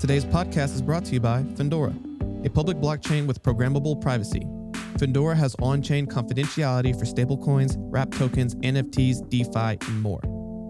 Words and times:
Today's 0.00 0.24
podcast 0.24 0.76
is 0.76 0.80
brought 0.80 1.04
to 1.06 1.14
you 1.14 1.18
by 1.18 1.42
Findora, 1.42 1.92
a 2.46 2.48
public 2.48 2.76
blockchain 2.76 3.26
with 3.26 3.42
programmable 3.42 4.00
privacy. 4.00 4.46
Findora 4.96 5.34
has 5.34 5.56
on 5.60 5.82
chain 5.82 6.06
confidentiality 6.06 6.96
for 6.96 7.04
stablecoins, 7.04 7.74
wrap 7.78 8.12
tokens, 8.12 8.54
NFTs, 8.56 9.28
DeFi, 9.28 9.84
and 9.90 10.00
more. 10.00 10.20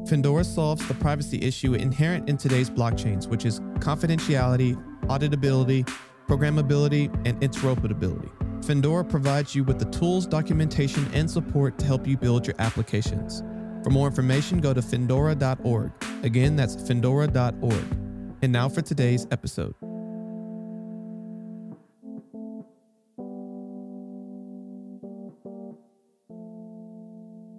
Findora 0.09 0.47
solves 0.47 0.89
the 0.89 0.95
privacy 0.95 1.43
issue 1.43 1.75
inherent 1.75 2.27
in 2.27 2.39
today's 2.39 2.71
blockchains, 2.71 3.27
which 3.27 3.45
is 3.45 3.61
confidentiality, 3.81 4.83
auditability, 5.09 5.87
programmability, 6.27 7.13
and 7.27 7.39
interoperability. 7.43 8.31
Findora 8.65 9.07
provides 9.07 9.55
you 9.55 9.63
with 9.63 9.79
the 9.79 9.91
tools, 9.91 10.27
documentation, 10.27 11.07
and 11.13 11.31
support 11.31 11.79
to 11.79 11.85
help 11.85 12.07
you 12.07 12.17
build 12.17 12.47
your 12.47 12.57
applications. 12.61 13.43
For 13.85 13.91
more 13.91 14.07
information, 14.07 14.63
go 14.63 14.73
to 14.73 14.81
findora.org. 14.81 15.93
Again, 16.23 16.57
that's 16.57 16.77
findora.org. 16.77 18.08
And 18.41 18.53
now 18.53 18.69
for 18.69 18.83
today's 18.83 19.27
episode. 19.33 19.75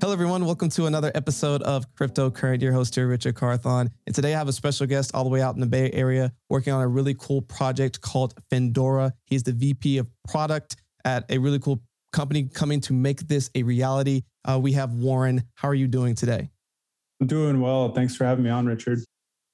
Hello, 0.01 0.13
everyone. 0.13 0.45
Welcome 0.45 0.69
to 0.69 0.85
another 0.85 1.11
episode 1.13 1.61
of 1.63 1.93
Cryptocurrent. 1.95 2.61
Your 2.61 2.71
host 2.71 2.95
here, 2.95 3.07
Richard 3.07 3.35
Carthon. 3.35 3.89
And 4.07 4.15
today 4.15 4.33
I 4.33 4.37
have 4.37 4.47
a 4.47 4.53
special 4.53 4.87
guest 4.87 5.13
all 5.13 5.25
the 5.25 5.29
way 5.29 5.41
out 5.41 5.55
in 5.55 5.59
the 5.59 5.67
Bay 5.67 5.91
Area 5.91 6.31
working 6.49 6.71
on 6.71 6.81
a 6.81 6.87
really 6.87 7.13
cool 7.13 7.41
project 7.41 7.99
called 7.99 8.33
Findora. 8.49 9.11
He's 9.25 9.43
the 9.43 9.51
VP 9.51 9.97
of 9.97 10.07
product 10.29 10.77
at 11.03 11.25
a 11.29 11.39
really 11.39 11.59
cool 11.59 11.83
company 12.13 12.45
coming 12.45 12.79
to 12.81 12.93
make 12.93 13.27
this 13.27 13.49
a 13.53 13.63
reality. 13.63 14.21
Uh, 14.45 14.57
we 14.61 14.71
have 14.71 14.93
Warren. 14.93 15.43
How 15.55 15.67
are 15.67 15.75
you 15.75 15.87
doing 15.87 16.15
today? 16.15 16.49
I'm 17.19 17.27
doing 17.27 17.59
well. 17.59 17.91
Thanks 17.91 18.15
for 18.15 18.23
having 18.23 18.45
me 18.45 18.49
on, 18.49 18.65
Richard. 18.65 19.03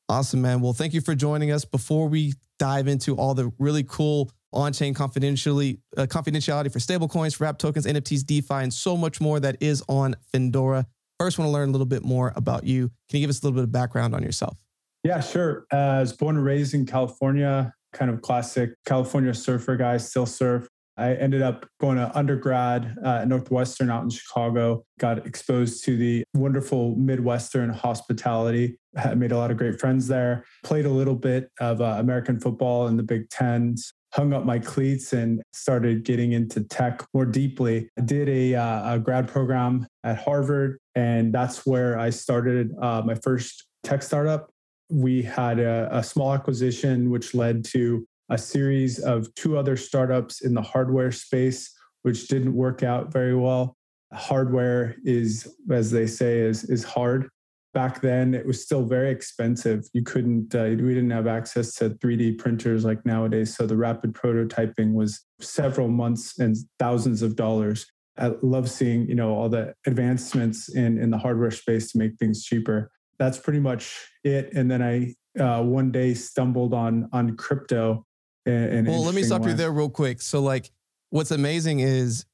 Awesome, 0.07 0.41
man. 0.41 0.61
Well, 0.61 0.73
thank 0.73 0.93
you 0.93 1.01
for 1.01 1.15
joining 1.15 1.51
us. 1.51 1.65
Before 1.65 2.07
we 2.07 2.33
dive 2.59 2.87
into 2.87 3.15
all 3.15 3.33
the 3.33 3.51
really 3.57 3.83
cool 3.83 4.31
on-chain 4.53 4.93
confidentially 4.93 5.79
uh, 5.97 6.03
confidentiality 6.03 6.71
for 6.71 6.79
stablecoins, 6.79 7.39
wrap 7.39 7.57
tokens, 7.57 7.85
NFTs, 7.85 8.25
DeFi, 8.25 8.53
and 8.53 8.73
so 8.73 8.95
much 8.95 9.19
more 9.19 9.39
that 9.39 9.57
is 9.59 9.83
on 9.89 10.15
Findora. 10.33 10.85
First, 11.19 11.39
want 11.39 11.47
to 11.49 11.51
learn 11.51 11.69
a 11.69 11.71
little 11.71 11.87
bit 11.87 12.03
more 12.03 12.33
about 12.35 12.65
you. 12.65 12.89
Can 13.09 13.19
you 13.19 13.21
give 13.21 13.29
us 13.29 13.41
a 13.41 13.45
little 13.45 13.55
bit 13.55 13.63
of 13.63 13.71
background 13.71 14.13
on 14.13 14.21
yourself? 14.21 14.57
Yeah, 15.03 15.21
sure. 15.21 15.65
Uh, 15.71 15.75
I 15.77 15.99
was 16.01 16.13
born 16.13 16.35
and 16.35 16.45
raised 16.45 16.73
in 16.73 16.85
California, 16.85 17.73
kind 17.93 18.11
of 18.11 18.21
classic 18.21 18.71
California 18.85 19.33
surfer 19.33 19.75
guy, 19.75 19.97
still 19.97 20.25
surf. 20.25 20.67
I 20.97 21.13
ended 21.15 21.41
up 21.41 21.65
going 21.79 21.97
to 21.97 22.15
undergrad 22.17 22.95
uh, 23.03 23.19
at 23.21 23.27
Northwestern 23.27 23.89
out 23.89 24.03
in 24.03 24.09
Chicago, 24.09 24.85
got 24.99 25.25
exposed 25.25 25.83
to 25.85 25.97
the 25.97 26.23
wonderful 26.33 26.95
Midwestern 26.95 27.69
hospitality, 27.69 28.77
I 28.97 29.13
made 29.15 29.31
a 29.31 29.37
lot 29.37 29.51
of 29.51 29.57
great 29.57 29.79
friends 29.79 30.07
there, 30.07 30.45
played 30.63 30.85
a 30.85 30.89
little 30.89 31.15
bit 31.15 31.51
of 31.59 31.81
uh, 31.81 31.97
American 31.99 32.39
football 32.39 32.87
in 32.87 32.97
the 32.97 33.03
Big 33.03 33.29
Tens, 33.29 33.91
hung 34.13 34.33
up 34.33 34.45
my 34.45 34.59
cleats 34.59 35.11
and 35.11 35.41
started 35.53 36.05
getting 36.05 36.31
into 36.31 36.63
tech 36.63 37.05
more 37.13 37.25
deeply. 37.25 37.89
I 37.97 38.01
did 38.01 38.29
a, 38.29 38.55
uh, 38.55 38.95
a 38.95 38.99
grad 38.99 39.27
program 39.27 39.87
at 40.03 40.17
Harvard, 40.17 40.79
and 40.95 41.33
that's 41.33 41.65
where 41.65 41.99
I 41.99 42.09
started 42.09 42.71
uh, 42.81 43.01
my 43.05 43.15
first 43.15 43.67
tech 43.83 44.01
startup. 44.01 44.49
We 44.89 45.21
had 45.23 45.59
a, 45.59 45.89
a 45.91 46.03
small 46.03 46.33
acquisition, 46.33 47.09
which 47.09 47.33
led 47.33 47.65
to 47.65 48.07
a 48.29 48.37
series 48.37 48.99
of 48.99 49.33
two 49.35 49.57
other 49.57 49.77
startups 49.77 50.41
in 50.41 50.53
the 50.53 50.61
hardware 50.61 51.11
space, 51.11 51.71
which 52.01 52.27
didn't 52.27 52.53
work 52.53 52.83
out 52.83 53.11
very 53.11 53.35
well. 53.35 53.77
Hardware 54.13 54.95
is, 55.03 55.55
as 55.71 55.91
they 55.91 56.07
say, 56.07 56.39
is, 56.39 56.63
is 56.65 56.83
hard. 56.83 57.29
Back 57.73 58.01
then 58.01 58.33
it 58.33 58.45
was 58.45 58.63
still 58.63 58.83
very 58.83 59.11
expensive. 59.11 59.83
You 59.91 60.01
couldn't 60.01 60.55
uh, 60.55 60.63
we 60.63 60.93
didn't 60.93 61.09
have 61.11 61.27
access 61.27 61.73
to 61.75 61.89
3d 61.89 62.37
printers 62.37 62.85
like 62.85 63.05
nowadays 63.05 63.53
so 63.53 63.67
the 63.67 63.75
rapid 63.75 64.13
prototyping 64.13 64.93
was 64.93 65.21
several 65.41 65.89
months 65.89 66.39
and 66.39 66.55
thousands 66.79 67.21
of 67.21 67.35
dollars. 67.35 67.85
I 68.17 68.31
love 68.41 68.71
seeing 68.71 69.09
you 69.09 69.15
know 69.15 69.35
all 69.35 69.49
the 69.49 69.73
advancements 69.85 70.73
in 70.73 70.97
in 70.97 71.09
the 71.09 71.17
hardware 71.17 71.51
space 71.51 71.91
to 71.91 71.97
make 71.97 72.15
things 72.17 72.45
cheaper. 72.45 72.89
That's 73.19 73.37
pretty 73.37 73.59
much 73.59 74.07
it 74.23 74.53
and 74.53 74.71
then 74.71 74.81
i 74.81 75.13
uh, 75.37 75.61
one 75.61 75.91
day 75.91 76.13
stumbled 76.13 76.73
on 76.73 77.09
on 77.11 77.35
crypto 77.35 78.04
and 78.45 78.87
well 78.87 79.03
let 79.03 79.15
me 79.15 79.23
stop 79.23 79.45
you 79.45 79.53
there 79.53 79.71
real 79.71 79.89
quick 79.89 80.21
so 80.21 80.39
like 80.41 80.71
what's 81.09 81.31
amazing 81.31 81.79
is 81.79 82.25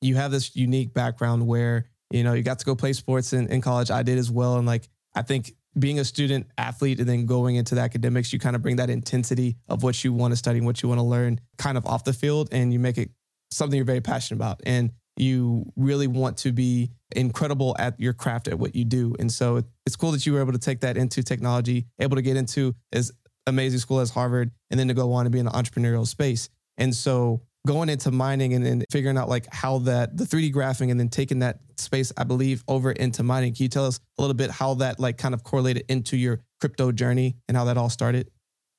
you 0.00 0.14
have 0.14 0.30
this 0.30 0.54
unique 0.54 0.94
background 0.94 1.46
where 1.46 1.88
you 2.10 2.24
know, 2.24 2.32
you 2.32 2.42
got 2.42 2.58
to 2.58 2.64
go 2.64 2.74
play 2.74 2.92
sports 2.92 3.32
in, 3.32 3.48
in 3.48 3.60
college. 3.60 3.90
I 3.90 4.02
did 4.02 4.18
as 4.18 4.30
well. 4.30 4.56
And 4.56 4.66
like, 4.66 4.88
I 5.14 5.22
think 5.22 5.52
being 5.78 5.98
a 5.98 6.04
student 6.04 6.46
athlete 6.56 7.00
and 7.00 7.08
then 7.08 7.26
going 7.26 7.56
into 7.56 7.74
the 7.74 7.80
academics, 7.80 8.32
you 8.32 8.38
kind 8.38 8.56
of 8.56 8.62
bring 8.62 8.76
that 8.76 8.90
intensity 8.90 9.56
of 9.68 9.82
what 9.82 10.02
you 10.02 10.12
want 10.12 10.32
to 10.32 10.36
study 10.36 10.58
and 10.58 10.66
what 10.66 10.82
you 10.82 10.88
want 10.88 10.98
to 10.98 11.04
learn 11.04 11.40
kind 11.58 11.76
of 11.76 11.86
off 11.86 12.04
the 12.04 12.12
field 12.12 12.48
and 12.50 12.72
you 12.72 12.78
make 12.78 12.98
it 12.98 13.10
something 13.50 13.76
you're 13.76 13.84
very 13.84 14.00
passionate 14.00 14.38
about. 14.38 14.60
And 14.64 14.92
you 15.16 15.70
really 15.76 16.06
want 16.06 16.36
to 16.38 16.52
be 16.52 16.92
incredible 17.14 17.74
at 17.78 17.98
your 17.98 18.12
craft 18.12 18.48
at 18.48 18.58
what 18.58 18.74
you 18.74 18.84
do. 18.84 19.14
And 19.18 19.30
so 19.30 19.62
it's 19.84 19.96
cool 19.96 20.12
that 20.12 20.24
you 20.24 20.32
were 20.32 20.40
able 20.40 20.52
to 20.52 20.58
take 20.58 20.80
that 20.80 20.96
into 20.96 21.22
technology, 21.22 21.86
able 21.98 22.16
to 22.16 22.22
get 22.22 22.36
into 22.36 22.74
as 22.92 23.12
amazing 23.48 23.78
school 23.80 24.00
as 24.00 24.10
Harvard, 24.10 24.50
and 24.70 24.78
then 24.78 24.88
to 24.88 24.94
go 24.94 25.12
on 25.12 25.26
and 25.26 25.32
be 25.32 25.38
in 25.38 25.44
the 25.44 25.50
entrepreneurial 25.50 26.06
space. 26.06 26.48
And 26.76 26.94
so 26.94 27.42
going 27.66 27.88
into 27.88 28.10
mining 28.10 28.54
and 28.54 28.64
then 28.64 28.82
figuring 28.90 29.18
out 29.18 29.28
like 29.28 29.52
how 29.52 29.78
that 29.78 30.16
the 30.16 30.24
3D 30.24 30.54
graphing 30.54 30.90
and 30.90 30.98
then 30.98 31.08
taking 31.08 31.40
that 31.40 31.58
space, 31.76 32.12
I 32.16 32.24
believe, 32.24 32.64
over 32.68 32.92
into 32.92 33.22
mining. 33.22 33.54
Can 33.54 33.64
you 33.64 33.68
tell 33.68 33.86
us 33.86 34.00
a 34.18 34.22
little 34.22 34.34
bit 34.34 34.50
how 34.50 34.74
that 34.74 34.98
like 34.98 35.18
kind 35.18 35.34
of 35.34 35.42
correlated 35.44 35.84
into 35.88 36.16
your 36.16 36.40
crypto 36.60 36.92
journey 36.92 37.36
and 37.48 37.56
how 37.56 37.64
that 37.64 37.76
all 37.76 37.90
started? 37.90 38.30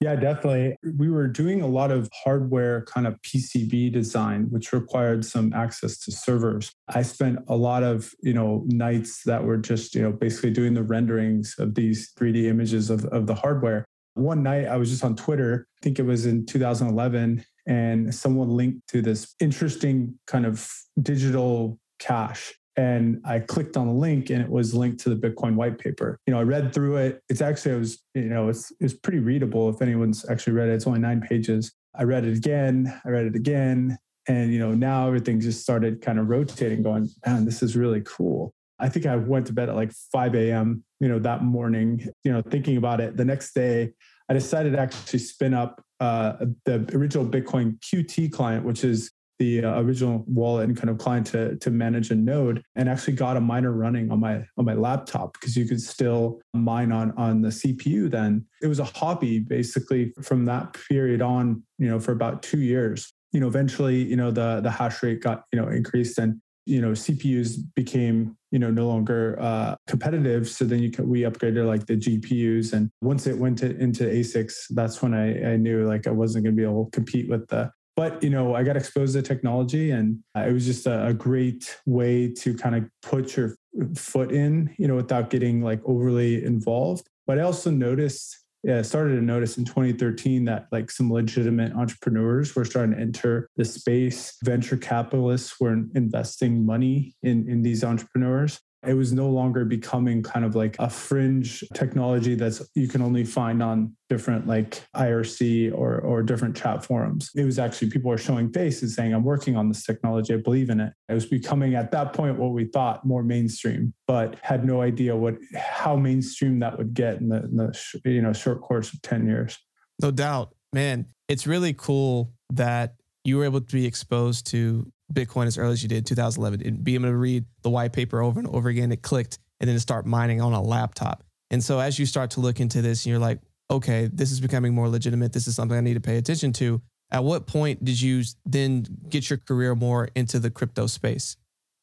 Yeah, 0.01 0.15
definitely. 0.15 0.77
We 0.97 1.09
were 1.09 1.27
doing 1.27 1.61
a 1.61 1.67
lot 1.67 1.91
of 1.91 2.09
hardware 2.23 2.85
kind 2.85 3.05
of 3.05 3.21
PCB 3.21 3.91
design, 3.91 4.47
which 4.49 4.71
required 4.71 5.25
some 5.25 5.51
access 5.51 5.97
to 5.99 6.11
servers. 6.11 6.71
I 6.87 7.01
spent 7.01 7.39
a 7.49 7.55
lot 7.55 7.83
of, 7.83 8.13
you 8.21 8.33
know, 8.33 8.63
nights 8.67 9.23
that 9.25 9.43
were 9.43 9.57
just, 9.57 9.95
you 9.95 10.01
know, 10.01 10.13
basically 10.13 10.51
doing 10.51 10.73
the 10.73 10.83
renderings 10.83 11.53
of 11.59 11.75
these 11.75 12.13
3D 12.17 12.45
images 12.45 12.89
of, 12.89 13.03
of 13.05 13.27
the 13.27 13.35
hardware. 13.35 13.83
One 14.15 14.43
night 14.43 14.65
I 14.65 14.77
was 14.77 14.89
just 14.89 15.03
on 15.03 15.15
Twitter, 15.15 15.67
I 15.77 15.79
think 15.83 15.99
it 15.99 16.05
was 16.05 16.25
in 16.25 16.45
2011, 16.45 17.43
and 17.67 18.13
someone 18.13 18.49
linked 18.49 18.87
to 18.89 19.01
this 19.01 19.35
interesting 19.39 20.17
kind 20.27 20.45
of 20.45 20.69
digital 21.01 21.79
cash 21.99 22.53
and 22.79 23.21
I 23.25 23.39
clicked 23.39 23.75
on 23.75 23.87
the 23.87 23.93
link 23.93 24.29
and 24.29 24.41
it 24.41 24.49
was 24.49 24.73
linked 24.73 25.01
to 25.01 25.13
the 25.13 25.15
Bitcoin 25.15 25.55
white 25.55 25.77
paper. 25.77 26.17
You 26.25 26.33
know, 26.33 26.39
I 26.39 26.43
read 26.43 26.73
through 26.73 26.95
it. 26.95 27.21
It's 27.27 27.41
actually, 27.41 27.75
it 27.75 27.79
was, 27.79 28.01
you 28.13 28.29
know, 28.29 28.47
it's, 28.47 28.71
it's 28.79 28.93
pretty 28.93 29.19
readable 29.19 29.69
if 29.69 29.81
anyone's 29.81 30.27
actually 30.29 30.53
read 30.53 30.69
it. 30.69 30.75
It's 30.75 30.87
only 30.87 31.01
nine 31.01 31.19
pages. 31.19 31.73
I 31.93 32.03
read 32.03 32.25
it 32.25 32.37
again. 32.37 33.01
I 33.05 33.09
read 33.09 33.25
it 33.25 33.35
again. 33.35 33.97
And, 34.29 34.53
you 34.53 34.59
know, 34.59 34.73
now 34.73 35.07
everything 35.07 35.41
just 35.41 35.61
started 35.61 36.01
kind 36.01 36.19
of 36.19 36.29
rotating, 36.29 36.81
going, 36.81 37.09
man, 37.25 37.43
this 37.43 37.61
is 37.61 37.75
really 37.75 38.01
cool. 38.05 38.53
I 38.79 38.89
think 38.89 39.05
I 39.05 39.15
went 39.15 39.47
to 39.47 39.53
bed 39.53 39.69
at 39.69 39.75
like 39.75 39.91
5 39.91 40.35
a.m., 40.35 40.83
you 40.99 41.07
know, 41.07 41.19
that 41.19 41.43
morning, 41.43 42.07
you 42.23 42.31
know, 42.31 42.41
thinking 42.41 42.77
about 42.77 43.01
it. 43.01 43.17
The 43.17 43.25
next 43.25 43.53
day, 43.53 43.93
I 44.29 44.33
decided 44.33 44.73
to 44.73 44.79
actually 44.79 45.19
spin 45.19 45.53
up 45.53 45.83
uh, 45.99 46.45
the 46.65 46.89
original 46.93 47.25
Bitcoin 47.25 47.79
QT 47.79 48.31
client, 48.31 48.63
which 48.63 48.83
is 48.83 49.11
the 49.39 49.63
uh, 49.63 49.81
original 49.81 50.23
wallet 50.27 50.67
and 50.67 50.77
kind 50.77 50.89
of 50.89 50.97
client 50.97 51.25
to, 51.27 51.55
to 51.57 51.71
manage 51.71 52.11
a 52.11 52.15
node 52.15 52.61
and 52.75 52.89
actually 52.89 53.13
got 53.13 53.37
a 53.37 53.41
miner 53.41 53.71
running 53.71 54.11
on 54.11 54.19
my 54.19 54.45
on 54.57 54.65
my 54.65 54.73
laptop 54.73 55.33
because 55.33 55.55
you 55.55 55.65
could 55.65 55.81
still 55.81 56.41
mine 56.53 56.91
on 56.91 57.11
on 57.17 57.41
the 57.41 57.47
CPU 57.47 58.11
then 58.11 58.45
it 58.61 58.67
was 58.67 58.79
a 58.79 58.83
hobby 58.83 59.39
basically 59.39 60.13
from 60.21 60.43
that 60.43 60.73
period 60.89 61.21
on 61.21 61.63
you 61.77 61.87
know 61.87 61.99
for 61.99 62.11
about 62.11 62.43
2 62.43 62.59
years 62.59 63.13
you 63.31 63.39
know 63.39 63.47
eventually 63.47 64.03
you 64.03 64.17
know 64.17 64.29
the 64.29 64.59
the 64.61 64.69
hash 64.69 65.01
rate 65.01 65.21
got 65.21 65.45
you 65.53 65.59
know 65.59 65.69
increased 65.69 66.19
and 66.19 66.41
you 66.65 66.81
know 66.81 66.91
CPUs 66.91 67.57
became 67.75 68.35
you 68.51 68.59
know 68.59 68.71
no 68.71 68.87
longer 68.87 69.37
uh, 69.39 69.75
competitive. 69.87 70.47
So 70.49 70.65
then 70.65 70.79
you 70.79 70.91
we 70.99 71.21
upgraded 71.21 71.65
like 71.67 71.85
the 71.85 71.97
GPUs, 71.97 72.73
and 72.73 72.89
once 73.01 73.27
it 73.27 73.37
went 73.37 73.59
to, 73.59 73.75
into 73.77 74.03
ASICs, 74.03 74.67
that's 74.71 75.01
when 75.01 75.13
I, 75.13 75.53
I 75.53 75.57
knew 75.57 75.87
like 75.87 76.07
I 76.07 76.11
wasn't 76.11 76.45
going 76.45 76.55
to 76.55 76.59
be 76.59 76.63
able 76.63 76.85
to 76.85 76.91
compete 76.91 77.29
with 77.29 77.47
the 77.47 77.71
but 77.99 78.23
you 78.23 78.29
know, 78.29 78.55
I 78.55 78.63
got 78.63 78.77
exposed 78.77 79.13
to 79.15 79.21
technology, 79.21 79.91
and 79.91 80.19
uh, 80.33 80.45
it 80.47 80.53
was 80.53 80.65
just 80.65 80.87
a, 80.87 81.07
a 81.07 81.13
great 81.13 81.77
way 81.85 82.31
to 82.31 82.53
kind 82.55 82.75
of 82.75 82.85
put 83.01 83.35
your 83.35 83.57
foot 83.93 84.31
in, 84.31 84.73
you 84.77 84.87
know, 84.87 84.95
without 84.95 85.29
getting 85.29 85.61
like 85.61 85.81
overly 85.83 86.45
involved. 86.45 87.09
But 87.27 87.39
I 87.39 87.41
also 87.41 87.69
noticed 87.69 88.37
yeah, 88.63 88.79
I 88.79 88.81
started 88.81 89.15
to 89.15 89.21
notice 89.21 89.57
in 89.57 89.63
2013 89.63 90.45
that 90.45 90.67
like 90.71 90.91
some 90.91 91.11
legitimate 91.11 91.73
entrepreneurs 91.73 92.55
were 92.55 92.65
starting 92.65 92.93
to 92.93 93.01
enter 93.01 93.49
the 93.55 93.63
space. 93.63 94.37
Venture 94.43 94.75
capitalists 94.75 95.59
were 95.61 95.83
investing 95.95 96.65
money 96.65 97.15
in, 97.23 97.49
in 97.49 97.61
these 97.61 97.83
entrepreneurs. 97.83 98.59
It 98.87 98.93
was 98.93 99.11
no 99.11 99.29
longer 99.29 99.65
becoming 99.65 100.23
kind 100.23 100.45
of 100.45 100.55
like 100.55 100.77
a 100.79 100.89
fringe 100.89 101.63
technology 101.73 102.35
that's 102.35 102.61
you 102.75 102.87
can 102.87 103.01
only 103.01 103.25
find 103.25 103.61
on 103.61 103.95
different 104.07 104.47
like 104.47 104.83
IRC 104.95 105.73
or 105.73 105.99
or 105.99 106.23
different 106.23 106.55
chat 106.55 106.85
forums. 106.85 107.29
It 107.35 107.43
was 107.43 107.59
actually 107.59 107.89
people 107.89 108.11
are 108.11 108.17
showing 108.17 108.51
faces 108.53 108.95
saying, 108.95 109.13
I'm 109.13 109.23
working 109.23 109.57
on 109.57 109.67
this 109.67 109.83
technology, 109.83 110.33
I 110.33 110.37
believe 110.37 110.69
in 110.69 110.79
it. 110.79 110.93
It 111.09 111.13
was 111.13 111.25
becoming 111.25 111.75
at 111.75 111.91
that 111.91 112.13
point 112.13 112.37
what 112.37 112.51
we 112.51 112.65
thought 112.65 113.05
more 113.05 113.23
mainstream, 113.23 113.93
but 114.07 114.37
had 114.41 114.63
no 114.63 114.81
idea 114.81 115.15
what 115.15 115.35
how 115.55 115.97
mainstream 115.97 116.59
that 116.59 116.77
would 116.77 116.93
get 116.93 117.19
in 117.19 117.29
the, 117.29 117.43
in 117.43 117.55
the 117.57 118.01
you 118.05 118.21
know 118.21 118.33
short 118.33 118.61
course 118.61 118.93
of 118.93 119.01
10 119.01 119.27
years. 119.27 119.57
No 120.01 120.11
doubt. 120.11 120.55
Man, 120.71 121.07
it's 121.27 121.45
really 121.45 121.73
cool 121.73 122.31
that 122.51 122.95
you 123.23 123.37
were 123.37 123.45
able 123.45 123.59
to 123.59 123.75
be 123.75 123.85
exposed 123.85 124.47
to 124.47 124.91
Bitcoin 125.11 125.47
as 125.47 125.57
early 125.57 125.73
as 125.73 125.83
you 125.83 125.89
did, 125.89 126.05
2011, 126.05 126.65
and 126.65 126.83
be 126.83 126.95
able 126.95 127.05
to 127.05 127.15
read 127.15 127.45
the 127.63 127.69
white 127.69 127.93
paper 127.93 128.21
over 128.21 128.39
and 128.39 128.47
over 128.49 128.69
again. 128.69 128.91
It 128.91 129.01
clicked, 129.01 129.39
and 129.59 129.69
then 129.69 129.79
start 129.79 130.05
mining 130.05 130.41
on 130.41 130.53
a 130.53 130.61
laptop. 130.61 131.23
And 131.51 131.63
so 131.63 131.79
as 131.79 131.97
you 131.97 132.05
start 132.05 132.31
to 132.31 132.39
look 132.39 132.59
into 132.59 132.81
this, 132.81 133.05
and 133.05 133.11
you're 133.11 133.19
like, 133.19 133.39
okay, 133.71 134.09
this 134.11 134.31
is 134.31 134.39
becoming 134.39 134.73
more 134.73 134.89
legitimate. 134.89 135.33
This 135.33 135.47
is 135.47 135.55
something 135.55 135.77
I 135.77 135.81
need 135.81 135.95
to 135.95 136.01
pay 136.01 136.17
attention 136.17 136.53
to. 136.53 136.81
At 137.11 137.23
what 137.23 137.47
point 137.47 137.83
did 137.83 137.99
you 137.99 138.23
then 138.45 138.85
get 139.09 139.29
your 139.29 139.37
career 139.37 139.75
more 139.75 140.09
into 140.15 140.39
the 140.39 140.51
crypto 140.51 140.87
space? 140.87 141.37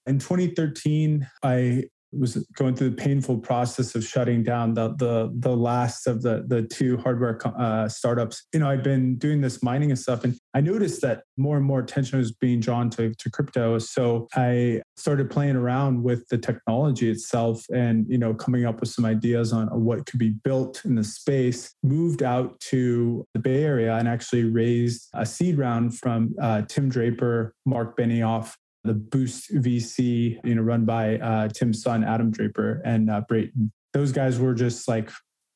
In 0.06 0.20
2013, 0.20 1.28
I 1.42 1.84
was 2.12 2.36
going 2.56 2.74
through 2.74 2.90
the 2.90 2.96
painful 2.96 3.38
process 3.38 3.94
of 3.94 4.04
shutting 4.04 4.42
down 4.42 4.74
the 4.74 4.94
the 4.96 5.32
the 5.38 5.56
last 5.56 6.06
of 6.06 6.22
the 6.22 6.44
the 6.46 6.62
two 6.62 6.96
hardware 6.98 7.38
uh, 7.58 7.88
startups. 7.88 8.46
You 8.52 8.60
know, 8.60 8.70
I'd 8.70 8.82
been 8.82 9.16
doing 9.16 9.40
this 9.40 9.62
mining 9.62 9.90
and 9.90 9.98
stuff, 9.98 10.24
and 10.24 10.36
I 10.54 10.60
noticed 10.60 11.02
that 11.02 11.22
more 11.36 11.56
and 11.56 11.64
more 11.64 11.80
attention 11.80 12.18
was 12.18 12.32
being 12.32 12.60
drawn 12.60 12.90
to 12.90 13.14
to 13.14 13.30
crypto. 13.30 13.78
So 13.78 14.28
I 14.34 14.82
started 14.96 15.30
playing 15.30 15.56
around 15.56 16.02
with 16.02 16.26
the 16.28 16.38
technology 16.38 17.10
itself, 17.10 17.64
and 17.72 18.06
you 18.08 18.18
know, 18.18 18.34
coming 18.34 18.64
up 18.64 18.80
with 18.80 18.90
some 18.90 19.04
ideas 19.04 19.52
on 19.52 19.68
what 19.68 20.06
could 20.06 20.18
be 20.18 20.30
built 20.30 20.84
in 20.84 20.94
the 20.94 21.04
space. 21.04 21.74
Moved 21.82 22.22
out 22.22 22.58
to 22.60 23.24
the 23.34 23.40
Bay 23.40 23.64
Area 23.64 23.96
and 23.96 24.08
actually 24.08 24.44
raised 24.44 25.08
a 25.14 25.26
seed 25.26 25.58
round 25.58 25.98
from 25.98 26.34
uh, 26.40 26.62
Tim 26.62 26.88
Draper, 26.88 27.54
Mark 27.64 27.96
Benioff, 27.96 28.54
the 28.86 28.94
Boost 28.94 29.52
VC, 29.54 30.38
you 30.44 30.54
know, 30.54 30.62
run 30.62 30.84
by 30.84 31.18
uh, 31.18 31.48
Tim's 31.48 31.82
son, 31.82 32.04
Adam 32.04 32.30
Draper, 32.30 32.80
and 32.84 33.10
uh, 33.10 33.22
Brayton. 33.28 33.72
Those 33.92 34.12
guys 34.12 34.38
were 34.38 34.54
just 34.54 34.88
like 34.88 35.10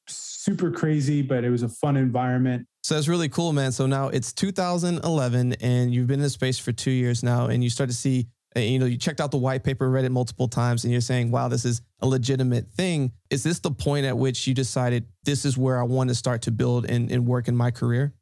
super 0.09 0.71
crazy, 0.71 1.23
but 1.23 1.44
it 1.44 1.50
was 1.50 1.62
a 1.62 1.69
fun 1.69 1.97
environment. 1.97 2.67
So 2.82 2.94
that's 2.94 3.09
really 3.09 3.29
cool, 3.29 3.53
man. 3.53 3.73
So 3.73 3.87
now 3.87 4.09
it's 4.09 4.32
2011, 4.32 5.55
and 5.61 5.94
you've 5.94 6.06
been 6.06 6.21
in 6.21 6.25
the 6.25 6.31
space 6.31 6.59
for 6.59 6.73
two 6.73 6.91
years 6.91 7.23
now, 7.23 7.47
and 7.47 7.62
you 7.62 7.71
start 7.71 7.91
to 7.91 7.97
see, 7.97 8.27
uh, 8.56 8.61
you 8.61 8.79
know, 8.79 8.87
you 8.87 8.97
checked 8.97 9.21
out 9.21 9.31
the 9.31 9.38
white 9.38 9.62
paper, 9.65 9.91
read 9.91 10.05
it 10.05 10.11
multiple 10.11 10.49
times, 10.49 10.85
and 10.85 10.93
you're 10.93 11.00
saying, 11.00 11.31
wow, 11.31 11.49
this 11.49 11.65
is 11.65 11.82
a 12.00 12.06
legitimate 12.06 12.69
thing. 12.73 13.12
Is 13.29 13.43
this 13.43 13.59
the 13.59 13.71
point 13.71 14.06
at 14.06 14.17
which 14.17 14.47
you 14.47 14.55
decided 14.55 15.05
this 15.25 15.44
is 15.44 15.59
where 15.59 15.79
I 15.79 15.82
want 15.82 16.09
to 16.09 16.15
start 16.15 16.43
to 16.43 16.50
build 16.50 16.88
and, 16.88 17.11
and 17.11 17.27
work 17.27 17.49
in 17.49 17.56
my 17.56 17.71
career? 17.71 18.15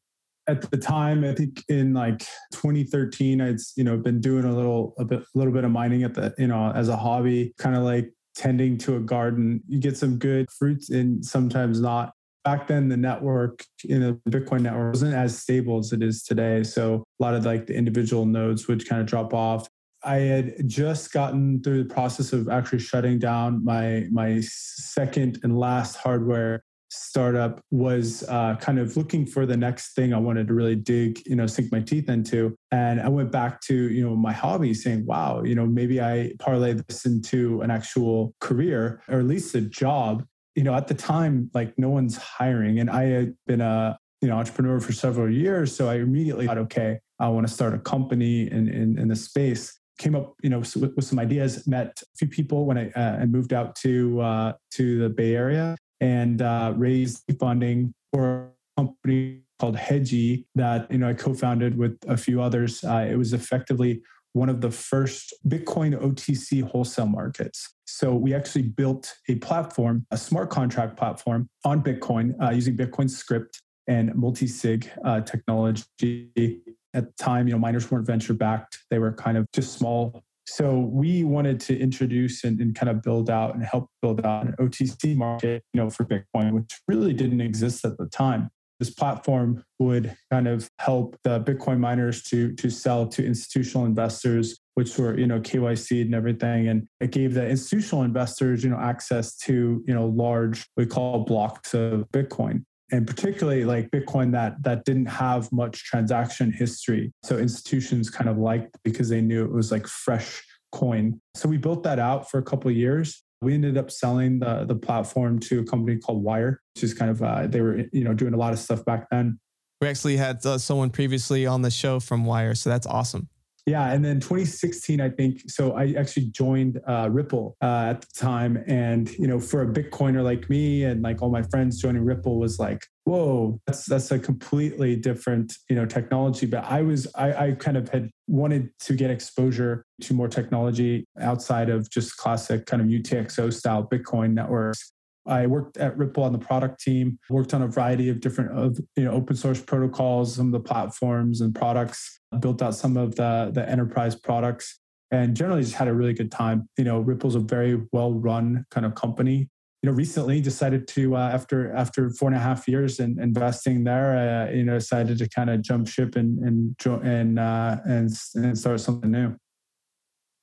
At 0.48 0.70
the 0.70 0.76
time, 0.78 1.24
I 1.24 1.34
think 1.34 1.62
in 1.68 1.92
like 1.92 2.20
2013, 2.52 3.40
I'd 3.40 3.58
you 3.76 3.84
know 3.84 3.96
been 3.96 4.20
doing 4.20 4.44
a 4.44 4.54
little 4.54 4.94
a 4.98 5.04
bit 5.04 5.22
little 5.34 5.52
bit 5.52 5.64
of 5.64 5.70
mining 5.70 6.02
at 6.02 6.14
the 6.14 6.34
you 6.38 6.46
know 6.46 6.72
as 6.74 6.88
a 6.88 6.96
hobby, 6.96 7.54
kind 7.58 7.76
of 7.76 7.82
like 7.82 8.10
tending 8.34 8.78
to 8.78 8.96
a 8.96 9.00
garden. 9.00 9.62
You 9.68 9.78
get 9.78 9.96
some 9.96 10.18
good 10.18 10.50
fruits 10.50 10.90
and 10.90 11.24
sometimes 11.24 11.80
not. 11.80 12.12
Back 12.44 12.66
then, 12.66 12.88
the 12.88 12.96
network 12.96 13.62
in 13.84 14.00
the 14.00 14.30
Bitcoin 14.30 14.62
network 14.62 14.94
wasn't 14.94 15.14
as 15.14 15.38
stable 15.38 15.78
as 15.78 15.92
it 15.92 16.02
is 16.02 16.22
today. 16.22 16.62
So 16.62 17.04
a 17.20 17.22
lot 17.22 17.34
of 17.34 17.44
like 17.44 17.66
the 17.66 17.74
individual 17.74 18.24
nodes 18.24 18.68
would 18.68 18.88
kind 18.88 19.02
of 19.02 19.06
drop 19.06 19.34
off. 19.34 19.68
I 20.02 20.16
had 20.16 20.68
just 20.68 21.12
gotten 21.12 21.60
through 21.62 21.82
the 21.82 21.92
process 21.92 22.32
of 22.32 22.48
actually 22.48 22.78
shutting 22.78 23.18
down 23.18 23.62
my 23.64 24.06
my 24.10 24.40
second 24.40 25.40
and 25.42 25.58
last 25.58 25.96
hardware 25.96 26.62
startup 26.88 27.60
was 27.70 28.24
uh, 28.28 28.56
kind 28.56 28.78
of 28.78 28.96
looking 28.96 29.26
for 29.26 29.46
the 29.46 29.56
next 29.56 29.94
thing 29.94 30.12
I 30.12 30.18
wanted 30.18 30.48
to 30.48 30.54
really 30.54 30.76
dig, 30.76 31.20
you 31.26 31.36
know, 31.36 31.46
sink 31.46 31.70
my 31.70 31.80
teeth 31.80 32.08
into. 32.08 32.56
And 32.70 33.00
I 33.00 33.08
went 33.08 33.30
back 33.30 33.60
to, 33.62 33.74
you 33.74 34.06
know, 34.06 34.16
my 34.16 34.32
hobby 34.32 34.74
saying, 34.74 35.06
wow, 35.06 35.42
you 35.42 35.54
know, 35.54 35.66
maybe 35.66 36.00
I 36.00 36.32
parlay 36.38 36.74
this 36.74 37.04
into 37.04 37.60
an 37.62 37.70
actual 37.70 38.34
career 38.40 39.02
or 39.08 39.20
at 39.20 39.26
least 39.26 39.54
a 39.54 39.60
job. 39.60 40.24
You 40.54 40.64
know, 40.64 40.74
at 40.74 40.88
the 40.88 40.94
time, 40.94 41.50
like 41.54 41.78
no 41.78 41.88
one's 41.88 42.16
hiring. 42.16 42.80
And 42.80 42.90
I 42.90 43.04
had 43.04 43.34
been 43.46 43.60
a, 43.60 43.96
you 44.20 44.28
know, 44.28 44.36
entrepreneur 44.36 44.80
for 44.80 44.92
several 44.92 45.30
years. 45.32 45.76
So 45.76 45.88
I 45.88 45.96
immediately 45.96 46.46
thought, 46.46 46.58
okay, 46.58 46.98
I 47.20 47.28
want 47.28 47.46
to 47.46 47.52
start 47.52 47.74
a 47.74 47.78
company 47.78 48.50
in, 48.50 48.68
in, 48.68 48.98
in 48.98 49.08
the 49.08 49.16
space 49.16 49.78
came 49.98 50.14
up, 50.14 50.34
you 50.42 50.48
know, 50.48 50.60
with, 50.60 50.76
with, 50.76 51.04
some 51.04 51.18
ideas. 51.18 51.66
Met 51.66 52.00
a 52.02 52.16
few 52.16 52.28
people 52.28 52.66
when 52.66 52.78
I, 52.78 52.90
uh, 52.90 53.18
I 53.20 53.26
moved 53.26 53.52
out 53.52 53.74
to 53.76 54.20
uh, 54.20 54.52
to 54.72 54.98
the 55.00 55.08
Bay 55.08 55.34
Area, 55.34 55.76
and 56.00 56.42
uh, 56.42 56.72
raised 56.76 57.24
funding 57.38 57.92
for 58.12 58.52
a 58.76 58.80
company 58.80 59.42
called 59.58 59.76
Hedgy 59.76 60.46
that 60.54 60.90
you 60.90 60.98
know 60.98 61.08
I 61.08 61.14
co-founded 61.14 61.76
with 61.76 61.98
a 62.06 62.16
few 62.16 62.40
others. 62.40 62.84
Uh, 62.84 63.06
it 63.10 63.16
was 63.16 63.32
effectively 63.32 64.02
one 64.32 64.48
of 64.48 64.60
the 64.60 64.70
first 64.70 65.34
Bitcoin 65.48 65.98
OTC 66.00 66.62
wholesale 66.62 67.06
markets. 67.06 67.74
So 67.86 68.14
we 68.14 68.34
actually 68.34 68.62
built 68.62 69.14
a 69.28 69.36
platform, 69.36 70.06
a 70.10 70.16
smart 70.16 70.50
contract 70.50 70.96
platform 70.96 71.48
on 71.64 71.82
Bitcoin 71.82 72.34
uh, 72.42 72.50
using 72.50 72.76
Bitcoin 72.76 73.10
script 73.10 73.62
and 73.88 74.14
multi-sig 74.14 74.90
uh, 75.04 75.22
technology. 75.22 76.62
At 76.94 77.04
the 77.06 77.12
time, 77.22 77.46
you 77.48 77.52
know, 77.52 77.58
miners 77.58 77.90
weren't 77.90 78.06
venture 78.06 78.34
backed; 78.34 78.78
they 78.90 78.98
were 78.98 79.12
kind 79.12 79.36
of 79.36 79.46
just 79.52 79.74
small 79.74 80.22
so 80.48 80.78
we 80.78 81.24
wanted 81.24 81.60
to 81.60 81.78
introduce 81.78 82.44
and, 82.44 82.60
and, 82.60 82.74
kind 82.74 82.88
of 82.88 83.02
build 83.02 83.28
out 83.28 83.54
and 83.54 83.62
help 83.62 83.90
build 84.00 84.24
out 84.24 84.46
an 84.46 84.54
OTC 84.58 85.14
market, 85.14 85.62
you 85.72 85.80
know, 85.80 85.90
for 85.90 86.04
Bitcoin, 86.04 86.52
which 86.52 86.80
really 86.86 87.12
didn't 87.12 87.40
exist 87.40 87.84
at 87.84 87.98
the 87.98 88.06
time. 88.06 88.50
This 88.78 88.90
platform 88.90 89.64
would 89.80 90.16
kind 90.30 90.46
of 90.46 90.70
help 90.78 91.16
the 91.24 91.40
Bitcoin 91.40 91.80
miners 91.80 92.22
to 92.24 92.54
to 92.54 92.70
sell 92.70 93.06
to 93.08 93.24
institutional 93.24 93.86
investors, 93.86 94.58
which 94.74 94.96
were 94.96 95.18
you 95.18 95.26
know 95.26 95.40
KYC 95.40 96.02
and 96.02 96.14
everything, 96.14 96.68
and 96.68 96.86
it 97.00 97.10
gave 97.10 97.34
the 97.34 97.46
institutional 97.46 98.04
investors 98.04 98.62
you 98.62 98.70
know 98.70 98.78
access 98.78 99.36
to 99.38 99.82
you 99.86 99.94
know 99.94 100.06
large 100.06 100.66
we 100.76 100.86
call 100.86 101.24
blocks 101.24 101.74
of 101.74 102.08
Bitcoin 102.12 102.64
and 102.90 103.06
particularly 103.06 103.64
like 103.64 103.90
Bitcoin 103.90 104.32
that 104.32 104.62
that 104.62 104.84
didn't 104.84 105.06
have 105.06 105.50
much 105.52 105.84
transaction 105.84 106.52
history. 106.52 107.12
So 107.22 107.38
institutions 107.38 108.10
kind 108.10 108.30
of 108.30 108.38
liked 108.38 108.76
because 108.82 109.08
they 109.08 109.20
knew 109.20 109.44
it 109.44 109.52
was 109.52 109.70
like 109.70 109.86
fresh 109.86 110.42
coin. 110.72 111.20
So 111.34 111.48
we 111.48 111.56
built 111.56 111.82
that 111.84 111.98
out 111.98 112.30
for 112.30 112.38
a 112.38 112.42
couple 112.42 112.70
of 112.70 112.76
years. 112.76 113.22
We 113.40 113.54
ended 113.54 113.78
up 113.78 113.90
selling 113.90 114.40
the 114.40 114.64
the 114.64 114.74
platform 114.74 115.38
to 115.40 115.60
a 115.60 115.64
company 115.64 115.98
called 115.98 116.22
Wyre 116.22 116.60
which 116.74 116.84
is 116.84 116.94
kind 116.94 117.10
of 117.10 117.22
uh, 117.22 117.46
they 117.46 117.60
were 117.60 117.84
you 117.92 118.04
know 118.04 118.14
doing 118.14 118.34
a 118.34 118.36
lot 118.36 118.52
of 118.52 118.58
stuff 118.58 118.84
back 118.84 119.08
then. 119.10 119.38
We 119.80 119.88
actually 119.88 120.16
had 120.16 120.44
uh, 120.44 120.58
someone 120.58 120.90
previously 120.90 121.46
on 121.46 121.62
the 121.62 121.70
show 121.70 122.00
from 122.00 122.24
Wyre 122.24 122.54
so 122.54 122.70
that's 122.70 122.86
awesome. 122.86 123.28
Yeah, 123.68 123.92
and 123.92 124.02
then 124.02 124.18
2016, 124.18 124.98
I 125.00 125.10
think. 125.10 125.42
So 125.48 125.72
I 125.72 125.94
actually 125.98 126.26
joined 126.26 126.80
uh, 126.88 127.08
Ripple 127.10 127.54
uh, 127.62 127.88
at 127.90 128.00
the 128.00 128.06
time, 128.16 128.64
and 128.66 129.10
you 129.18 129.26
know, 129.26 129.38
for 129.38 129.62
a 129.62 129.66
Bitcoiner 129.66 130.24
like 130.24 130.48
me 130.48 130.84
and 130.84 131.02
like 131.02 131.20
all 131.20 131.30
my 131.30 131.42
friends 131.42 131.80
joining 131.80 132.02
Ripple 132.02 132.38
was 132.38 132.58
like, 132.58 132.82
whoa, 133.04 133.60
that's 133.66 133.84
that's 133.84 134.10
a 134.10 134.18
completely 134.18 134.96
different 134.96 135.54
you 135.68 135.76
know 135.76 135.84
technology. 135.84 136.46
But 136.46 136.64
I 136.64 136.80
was 136.80 137.06
I, 137.14 137.48
I 137.48 137.52
kind 137.52 137.76
of 137.76 137.90
had 137.90 138.10
wanted 138.26 138.70
to 138.80 138.94
get 138.94 139.10
exposure 139.10 139.84
to 140.02 140.14
more 140.14 140.28
technology 140.28 141.04
outside 141.20 141.68
of 141.68 141.90
just 141.90 142.16
classic 142.16 142.64
kind 142.64 142.80
of 142.80 142.88
UTXO 142.88 143.52
style 143.52 143.86
Bitcoin 143.86 144.32
networks. 144.32 144.92
I 145.28 145.46
worked 145.46 145.76
at 145.76 145.96
Ripple 145.96 146.22
on 146.22 146.32
the 146.32 146.38
product 146.38 146.80
team, 146.80 147.18
worked 147.28 147.54
on 147.54 147.62
a 147.62 147.68
variety 147.68 148.08
of 148.08 148.20
different 148.20 148.52
of 148.58 148.78
you 148.96 149.04
know 149.04 149.12
open 149.12 149.36
source 149.36 149.60
protocols, 149.60 150.36
some 150.36 150.46
of 150.46 150.52
the 150.52 150.60
platforms 150.60 151.40
and 151.40 151.54
products, 151.54 152.20
built 152.40 152.62
out 152.62 152.74
some 152.74 152.96
of 152.96 153.14
the 153.16 153.50
the 153.52 153.68
enterprise 153.68 154.14
products, 154.14 154.80
and 155.10 155.36
generally 155.36 155.62
just 155.62 155.74
had 155.74 155.88
a 155.88 155.94
really 155.94 156.14
good 156.14 156.32
time. 156.32 156.68
You 156.76 156.84
know, 156.84 157.00
Ripple's 157.00 157.34
a 157.34 157.40
very 157.40 157.80
well 157.92 158.12
run 158.12 158.64
kind 158.70 158.86
of 158.86 158.94
company. 158.94 159.48
You 159.82 159.90
know, 159.90 159.96
recently 159.96 160.40
decided 160.40 160.88
to 160.88 161.14
uh, 161.14 161.30
after 161.32 161.72
after 161.72 162.10
four 162.10 162.28
and 162.28 162.36
a 162.36 162.40
half 162.40 162.66
years 162.66 162.98
in 162.98 163.20
investing 163.20 163.84
there, 163.84 164.48
uh, 164.48 164.50
you 164.50 164.64
know, 164.64 164.78
decided 164.78 165.18
to 165.18 165.28
kind 165.28 165.50
of 165.50 165.62
jump 165.62 165.86
ship 165.88 166.16
and 166.16 166.38
and 166.38 166.76
and 167.04 167.38
uh, 167.38 167.76
and 167.84 168.10
and 168.34 168.58
start 168.58 168.80
something 168.80 169.10
new. 169.10 169.36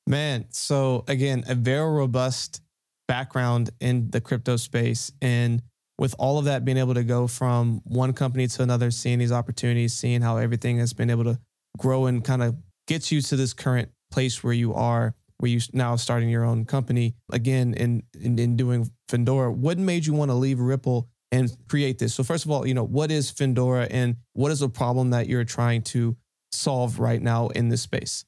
Man, 0.08 0.46
so 0.52 1.04
again, 1.08 1.44
a 1.48 1.56
very 1.56 1.92
robust 1.92 2.62
background 3.08 3.70
in 3.80 4.10
the 4.12 4.22
crypto 4.22 4.56
space 4.56 5.12
and 5.22 5.62
with 5.98 6.16
all 6.20 6.38
of 6.38 6.46
that 6.46 6.66
being 6.66 6.78
able 6.78 6.94
to 6.94 7.04
go 7.04 7.28
from 7.28 7.82
one 7.86 8.14
company 8.14 8.48
to 8.48 8.64
another 8.64 8.92
seeing 8.92 9.20
these 9.20 9.32
opportunities 9.32 9.94
seeing 9.94 10.22
how 10.22 10.38
everything 10.38 10.78
has 10.78 10.94
been 10.94 11.10
able 11.10 11.24
to 11.24 11.40
grow 11.78 12.06
and 12.06 12.24
kind 12.24 12.44
of 12.44 12.56
gets 12.88 13.12
you 13.12 13.22
to 13.22 13.36
this 13.36 13.54
current 13.54 13.90
place 14.12 14.44
where 14.44 14.54
you 14.54 14.74
are, 14.74 15.14
where 15.38 15.50
you 15.50 15.60
now 15.74 15.96
starting 15.96 16.30
your 16.30 16.44
own 16.44 16.66
company 16.66 17.16
again 17.32 17.74
in, 17.74 18.04
in, 18.20 18.38
in 18.38 18.56
doing 18.56 18.90
Findora. 19.10 19.54
What 19.54 19.78
made 19.78 20.06
you 20.06 20.14
want 20.14 20.32
to 20.32 20.36
leave 20.36 20.60
Ripple 20.60 21.10
and 21.32 21.56
create 21.68 22.00
this? 22.00 22.14
So 22.14 22.24
first 22.24 22.46
of 22.46 22.52
all, 22.52 22.68
you 22.68 22.74
know, 22.74 22.84
what 22.84 23.12
is 23.12 23.32
Findora 23.32 23.88
and 23.90 24.18
what 24.34 24.52
is 24.52 24.60
the 24.60 24.70
problem 24.70 25.10
that 25.12 25.28
you're 25.28 25.44
trying 25.44 25.82
to 25.84 26.16
solve 26.52 27.00
right 27.00 27.22
now 27.22 27.50
in 27.50 27.70
this 27.70 27.82
space? 27.82 28.26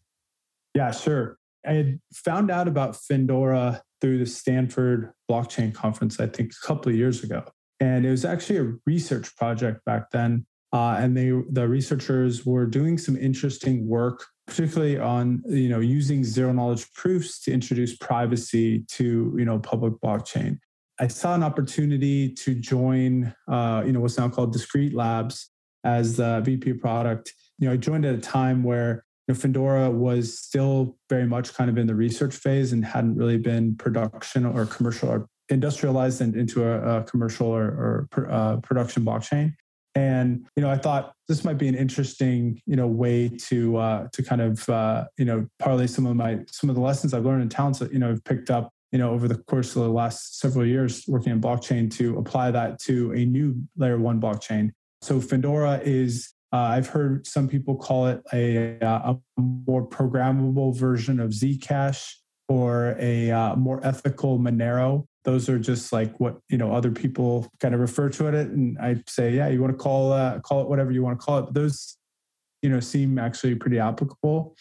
Yeah, 0.73 0.91
sure. 0.91 1.37
I 1.65 1.73
had 1.73 1.99
found 2.13 2.51
out 2.51 2.67
about 2.67 2.93
Findora 2.93 3.81
through 4.01 4.19
the 4.19 4.25
Stanford 4.25 5.11
blockchain 5.29 5.73
conference, 5.73 6.19
I 6.19 6.27
think 6.27 6.51
a 6.51 6.65
couple 6.65 6.91
of 6.91 6.97
years 6.97 7.23
ago. 7.23 7.43
And 7.79 8.05
it 8.05 8.11
was 8.11 8.25
actually 8.25 8.57
a 8.57 8.73
research 8.85 9.35
project 9.35 9.83
back 9.85 10.09
then. 10.11 10.45
Uh, 10.73 10.97
and 10.99 11.15
they, 11.15 11.31
the 11.51 11.67
researchers 11.67 12.45
were 12.45 12.65
doing 12.65 12.97
some 12.97 13.15
interesting 13.15 13.87
work, 13.87 14.25
particularly 14.47 14.97
on 14.97 15.41
you 15.47 15.69
know 15.69 15.79
using 15.79 16.23
zero 16.23 16.51
knowledge 16.51 16.91
proofs 16.93 17.39
to 17.43 17.53
introduce 17.53 17.95
privacy 17.95 18.83
to 18.89 19.33
you 19.37 19.45
know 19.45 19.59
public 19.59 19.93
blockchain. 20.03 20.59
I 20.99 21.07
saw 21.07 21.35
an 21.35 21.43
opportunity 21.43 22.33
to 22.33 22.53
join 22.53 23.33
uh, 23.47 23.83
you 23.85 23.93
know 23.93 24.01
what's 24.01 24.17
now 24.17 24.27
called 24.27 24.51
Discreet 24.51 24.93
Labs 24.93 25.51
as 25.85 26.17
the 26.17 26.41
VP 26.41 26.73
product. 26.73 27.33
You 27.59 27.67
know, 27.67 27.73
I 27.73 27.77
joined 27.77 28.05
at 28.05 28.15
a 28.15 28.19
time 28.19 28.63
where 28.63 29.05
you 29.27 29.33
know, 29.33 29.39
Findora 29.39 29.91
was 29.91 30.37
still 30.37 30.97
very 31.09 31.25
much 31.25 31.53
kind 31.53 31.69
of 31.69 31.77
in 31.77 31.87
the 31.87 31.95
research 31.95 32.35
phase 32.35 32.71
and 32.71 32.83
hadn't 32.85 33.15
really 33.15 33.37
been 33.37 33.75
production 33.75 34.45
or 34.45 34.65
commercial 34.65 35.09
or 35.09 35.27
industrialized 35.49 36.21
into 36.21 36.63
a, 36.63 36.99
a 36.99 37.03
commercial 37.03 37.47
or, 37.47 38.07
or 38.13 38.27
uh, 38.29 38.57
production 38.57 39.03
blockchain. 39.03 39.53
And 39.95 40.45
you 40.55 40.61
know, 40.61 40.69
I 40.69 40.77
thought 40.77 41.13
this 41.27 41.43
might 41.43 41.57
be 41.57 41.67
an 41.67 41.75
interesting 41.75 42.61
you 42.65 42.75
know 42.75 42.87
way 42.87 43.29
to 43.29 43.77
uh, 43.77 44.07
to 44.13 44.23
kind 44.23 44.41
of 44.41 44.67
uh, 44.69 45.05
you 45.17 45.25
know 45.25 45.47
parlay 45.59 45.87
some 45.87 46.05
of 46.05 46.15
my 46.15 46.39
some 46.51 46.69
of 46.69 46.75
the 46.75 46.81
lessons 46.81 47.13
I've 47.13 47.25
learned 47.25 47.41
in 47.41 47.49
talents 47.49 47.79
that 47.79 47.91
you 47.91 47.99
know 47.99 48.11
I've 48.11 48.23
picked 48.23 48.51
up 48.51 48.71
you 48.91 48.99
know 48.99 49.11
over 49.11 49.27
the 49.27 49.35
course 49.35 49.75
of 49.75 49.83
the 49.83 49.89
last 49.89 50.39
several 50.39 50.65
years 50.65 51.03
working 51.07 51.33
in 51.33 51.41
blockchain 51.41 51.91
to 51.95 52.17
apply 52.17 52.51
that 52.51 52.79
to 52.81 53.11
a 53.13 53.25
new 53.25 53.55
layer 53.75 53.97
one 53.97 54.21
blockchain. 54.21 54.71
So 55.01 55.19
Findora 55.19 55.81
is 55.83 56.33
uh, 56.53 56.57
I've 56.57 56.87
heard 56.87 57.27
some 57.27 57.47
people 57.47 57.75
call 57.75 58.07
it 58.07 58.21
a, 58.33 58.79
uh, 58.79 59.13
a 59.13 59.17
more 59.37 59.85
programmable 59.85 60.75
version 60.75 61.19
of 61.19 61.31
Zcash 61.31 62.13
or 62.47 62.95
a 62.99 63.31
uh, 63.31 63.55
more 63.55 63.85
ethical 63.85 64.39
Monero. 64.39 65.05
Those 65.25 65.49
are 65.49 65.59
just 65.59 65.91
like 65.91 66.17
what 66.19 66.37
you 66.49 66.57
know 66.57 66.71
other 66.73 66.91
people 66.91 67.51
kind 67.59 67.73
of 67.73 67.81
refer 67.81 68.09
to 68.09 68.27
it. 68.27 68.47
And 68.47 68.77
i 68.79 68.95
say 69.07 69.31
yeah 69.31 69.49
you 69.49 69.61
want 69.61 69.73
to 69.73 69.77
call 69.77 70.13
uh, 70.13 70.39
call 70.39 70.61
it 70.61 70.69
whatever 70.69 70.91
you 70.91 71.03
want 71.03 71.19
to 71.19 71.25
call 71.25 71.39
it. 71.39 71.41
But 71.43 71.53
those 71.53 71.97
you 72.61 72.69
know 72.69 72.79
seem 72.79 73.19
actually 73.19 73.55
pretty 73.55 73.79
applicable. 73.79 74.55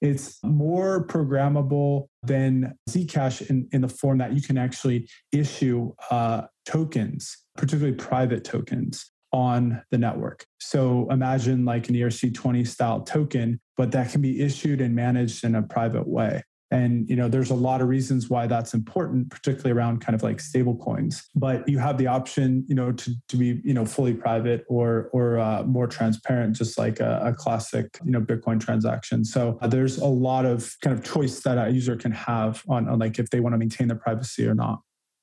It's 0.00 0.38
more 0.44 1.04
programmable 1.06 2.06
than 2.22 2.74
zcash 2.88 3.48
in, 3.48 3.68
in 3.72 3.80
the 3.80 3.88
form 3.88 4.18
that 4.18 4.32
you 4.32 4.42
can 4.42 4.58
actually 4.58 5.08
issue 5.32 5.92
uh, 6.10 6.42
tokens 6.66 7.36
particularly 7.56 7.96
private 7.96 8.44
tokens 8.44 9.10
on 9.32 9.82
the 9.90 9.98
network. 9.98 10.46
So 10.58 11.08
imagine 11.10 11.64
like 11.64 11.88
an 11.88 11.94
ERC20 11.94 12.66
style 12.66 13.00
token, 13.00 13.60
but 13.76 13.92
that 13.92 14.10
can 14.10 14.20
be 14.20 14.40
issued 14.40 14.80
and 14.80 14.94
managed 14.94 15.44
in 15.44 15.54
a 15.54 15.62
private 15.62 16.06
way. 16.06 16.42
And 16.70 17.08
you 17.08 17.16
know, 17.16 17.28
there's 17.28 17.50
a 17.50 17.54
lot 17.54 17.80
of 17.80 17.88
reasons 17.88 18.28
why 18.28 18.46
that's 18.46 18.74
important, 18.74 19.30
particularly 19.30 19.72
around 19.72 20.00
kind 20.00 20.14
of 20.14 20.22
like 20.22 20.38
stable 20.38 20.76
coins. 20.76 21.26
But 21.34 21.66
you 21.66 21.78
have 21.78 21.96
the 21.96 22.06
option, 22.06 22.64
you 22.68 22.74
know, 22.74 22.92
to, 22.92 23.10
to 23.28 23.36
be, 23.36 23.60
you 23.64 23.72
know, 23.72 23.86
fully 23.86 24.12
private 24.12 24.66
or 24.68 25.08
or 25.12 25.38
uh, 25.38 25.62
more 25.62 25.86
transparent, 25.86 26.56
just 26.56 26.76
like 26.76 27.00
a, 27.00 27.22
a, 27.24 27.32
classic, 27.32 27.98
you 28.04 28.10
know, 28.10 28.20
Bitcoin 28.20 28.60
transaction. 28.60 29.24
So 29.24 29.58
uh, 29.62 29.66
there's 29.66 29.96
a 29.96 30.06
lot 30.06 30.44
of 30.44 30.74
kind 30.82 30.96
of 30.96 31.02
choice 31.02 31.40
that 31.40 31.56
a 31.56 31.70
user 31.70 31.96
can 31.96 32.12
have 32.12 32.62
on, 32.68 32.86
on 32.86 32.98
like 32.98 33.18
if 33.18 33.30
they 33.30 33.40
want 33.40 33.54
to 33.54 33.58
maintain 33.58 33.88
their 33.88 33.96
privacy 33.96 34.46
or 34.46 34.54
not. 34.54 34.80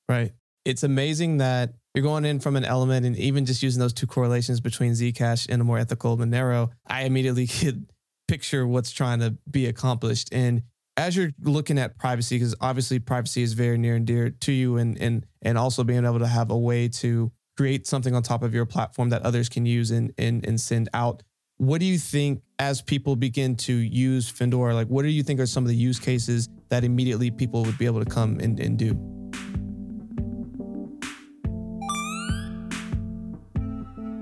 Right. 0.08 0.32
It's 0.66 0.82
amazing 0.82 1.36
that 1.36 1.74
you're 1.94 2.02
going 2.02 2.24
in 2.24 2.40
from 2.40 2.56
an 2.56 2.64
element 2.64 3.06
and 3.06 3.16
even 3.16 3.46
just 3.46 3.62
using 3.62 3.78
those 3.78 3.92
two 3.92 4.08
correlations 4.08 4.60
between 4.60 4.94
Zcash 4.94 5.46
and 5.48 5.62
a 5.62 5.64
more 5.64 5.78
ethical 5.78 6.18
Monero, 6.18 6.70
I 6.84 7.04
immediately 7.04 7.46
could 7.60 7.86
picture 8.26 8.66
what's 8.66 8.90
trying 8.90 9.20
to 9.20 9.36
be 9.48 9.66
accomplished. 9.66 10.28
And 10.32 10.64
as 10.96 11.16
you're 11.16 11.30
looking 11.40 11.78
at 11.78 11.96
privacy, 11.98 12.34
because 12.34 12.56
obviously 12.60 12.98
privacy 12.98 13.44
is 13.44 13.52
very 13.52 13.78
near 13.78 13.94
and 13.94 14.04
dear 14.04 14.30
to 14.30 14.50
you, 14.50 14.76
and 14.76 15.00
and 15.00 15.24
and 15.40 15.56
also 15.56 15.84
being 15.84 16.04
able 16.04 16.18
to 16.18 16.26
have 16.26 16.50
a 16.50 16.58
way 16.58 16.88
to 16.88 17.30
create 17.56 17.86
something 17.86 18.12
on 18.12 18.24
top 18.24 18.42
of 18.42 18.52
your 18.52 18.66
platform 18.66 19.10
that 19.10 19.22
others 19.22 19.48
can 19.48 19.66
use 19.66 19.92
and 19.92 20.12
and, 20.18 20.44
and 20.44 20.60
send 20.60 20.88
out. 20.94 21.22
What 21.58 21.78
do 21.78 21.86
you 21.86 21.96
think 21.96 22.42
as 22.58 22.82
people 22.82 23.14
begin 23.14 23.54
to 23.56 23.72
use 23.72 24.30
Findora? 24.32 24.74
Like, 24.74 24.88
what 24.88 25.02
do 25.02 25.08
you 25.08 25.22
think 25.22 25.38
are 25.38 25.46
some 25.46 25.62
of 25.62 25.68
the 25.68 25.76
use 25.76 26.00
cases 26.00 26.48
that 26.70 26.82
immediately 26.82 27.30
people 27.30 27.62
would 27.62 27.78
be 27.78 27.86
able 27.86 28.04
to 28.04 28.10
come 28.10 28.40
and, 28.40 28.58
and 28.58 28.76
do? 28.76 29.15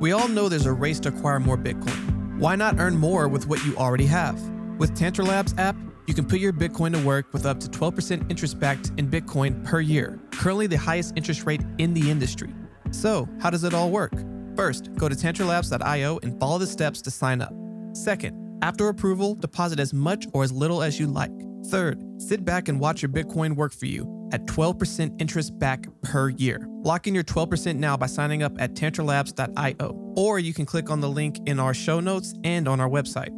We 0.05 0.13
all 0.13 0.29
know 0.29 0.51
there's 0.51 0.67
a 0.67 0.73
race 0.75 1.01
to 1.01 1.09
acquire 1.09 1.41
more 1.41 1.57
Bitcoin. 1.57 2.37
Why 2.37 2.57
not 2.57 2.79
earn 2.79 2.95
more 2.95 3.27
with 3.27 3.47
what 3.47 3.65
you 3.65 3.75
already 3.79 4.05
have? 4.05 4.39
With 4.79 4.95
Tantra 4.95 5.25
Labs 5.25 5.55
app, 5.57 5.77
you 6.07 6.13
can 6.13 6.27
put 6.27 6.41
your 6.41 6.53
Bitcoin 6.53 6.93
to 6.93 7.03
work 7.07 7.33
with 7.33 7.47
up 7.47 7.59
to 7.61 7.69
12% 7.69 8.31
interest 8.31 8.61
backed 8.61 8.93
in 8.99 9.09
Bitcoin 9.09 9.65
per 9.65 9.81
year, 9.81 10.21
currently 10.31 10.67
the 10.67 10.77
highest 10.77 11.15
interest 11.17 11.47
rate 11.47 11.63
in 11.79 11.95
the 11.95 12.11
industry. 12.11 12.53
So, 12.91 13.27
how 13.41 13.49
does 13.49 13.65
it 13.65 13.73
all 13.73 13.91
work? 13.91 14.13
First, 14.55 14.95
go 14.97 15.09
to 15.09 15.15
tantralabs.io 15.15 16.19
and 16.23 16.39
follow 16.39 16.59
the 16.59 16.67
steps 16.67 17.01
to 17.01 17.11
sign 17.11 17.41
up. 17.41 17.55
Second, 17.95 18.59
after 18.61 18.91
approval, 18.91 19.35
deposit 19.35 19.81
as 19.81 19.95
much 19.95 20.27
or 20.35 20.45
as 20.45 20.53
little 20.53 20.83
as 20.83 21.01
you 21.01 21.07
like. 21.07 21.33
Third, 21.66 22.04
sit 22.21 22.44
back 22.44 22.68
and 22.68 22.78
watch 22.78 23.02
your 23.02 23.09
Bitcoin 23.09 23.56
work 23.56 23.73
for 23.73 23.87
you 23.87 24.28
at 24.33 24.44
12% 24.47 25.21
interest 25.21 25.59
back 25.59 25.87
per 26.02 26.28
year. 26.28 26.66
Lock 26.68 27.06
in 27.06 27.14
your 27.14 27.25
12% 27.25 27.76
now 27.76 27.97
by 27.97 28.06
signing 28.06 28.42
up 28.42 28.52
at 28.59 28.75
tantralabs.io, 28.75 30.14
or 30.16 30.38
you 30.38 30.52
can 30.52 30.66
click 30.66 30.90
on 30.90 31.00
the 31.00 31.09
link 31.09 31.38
in 31.47 31.59
our 31.59 31.73
show 31.73 32.00
notes 32.00 32.35
and 32.44 32.68
on 32.68 32.80
our 32.80 32.88
website. 32.88 33.33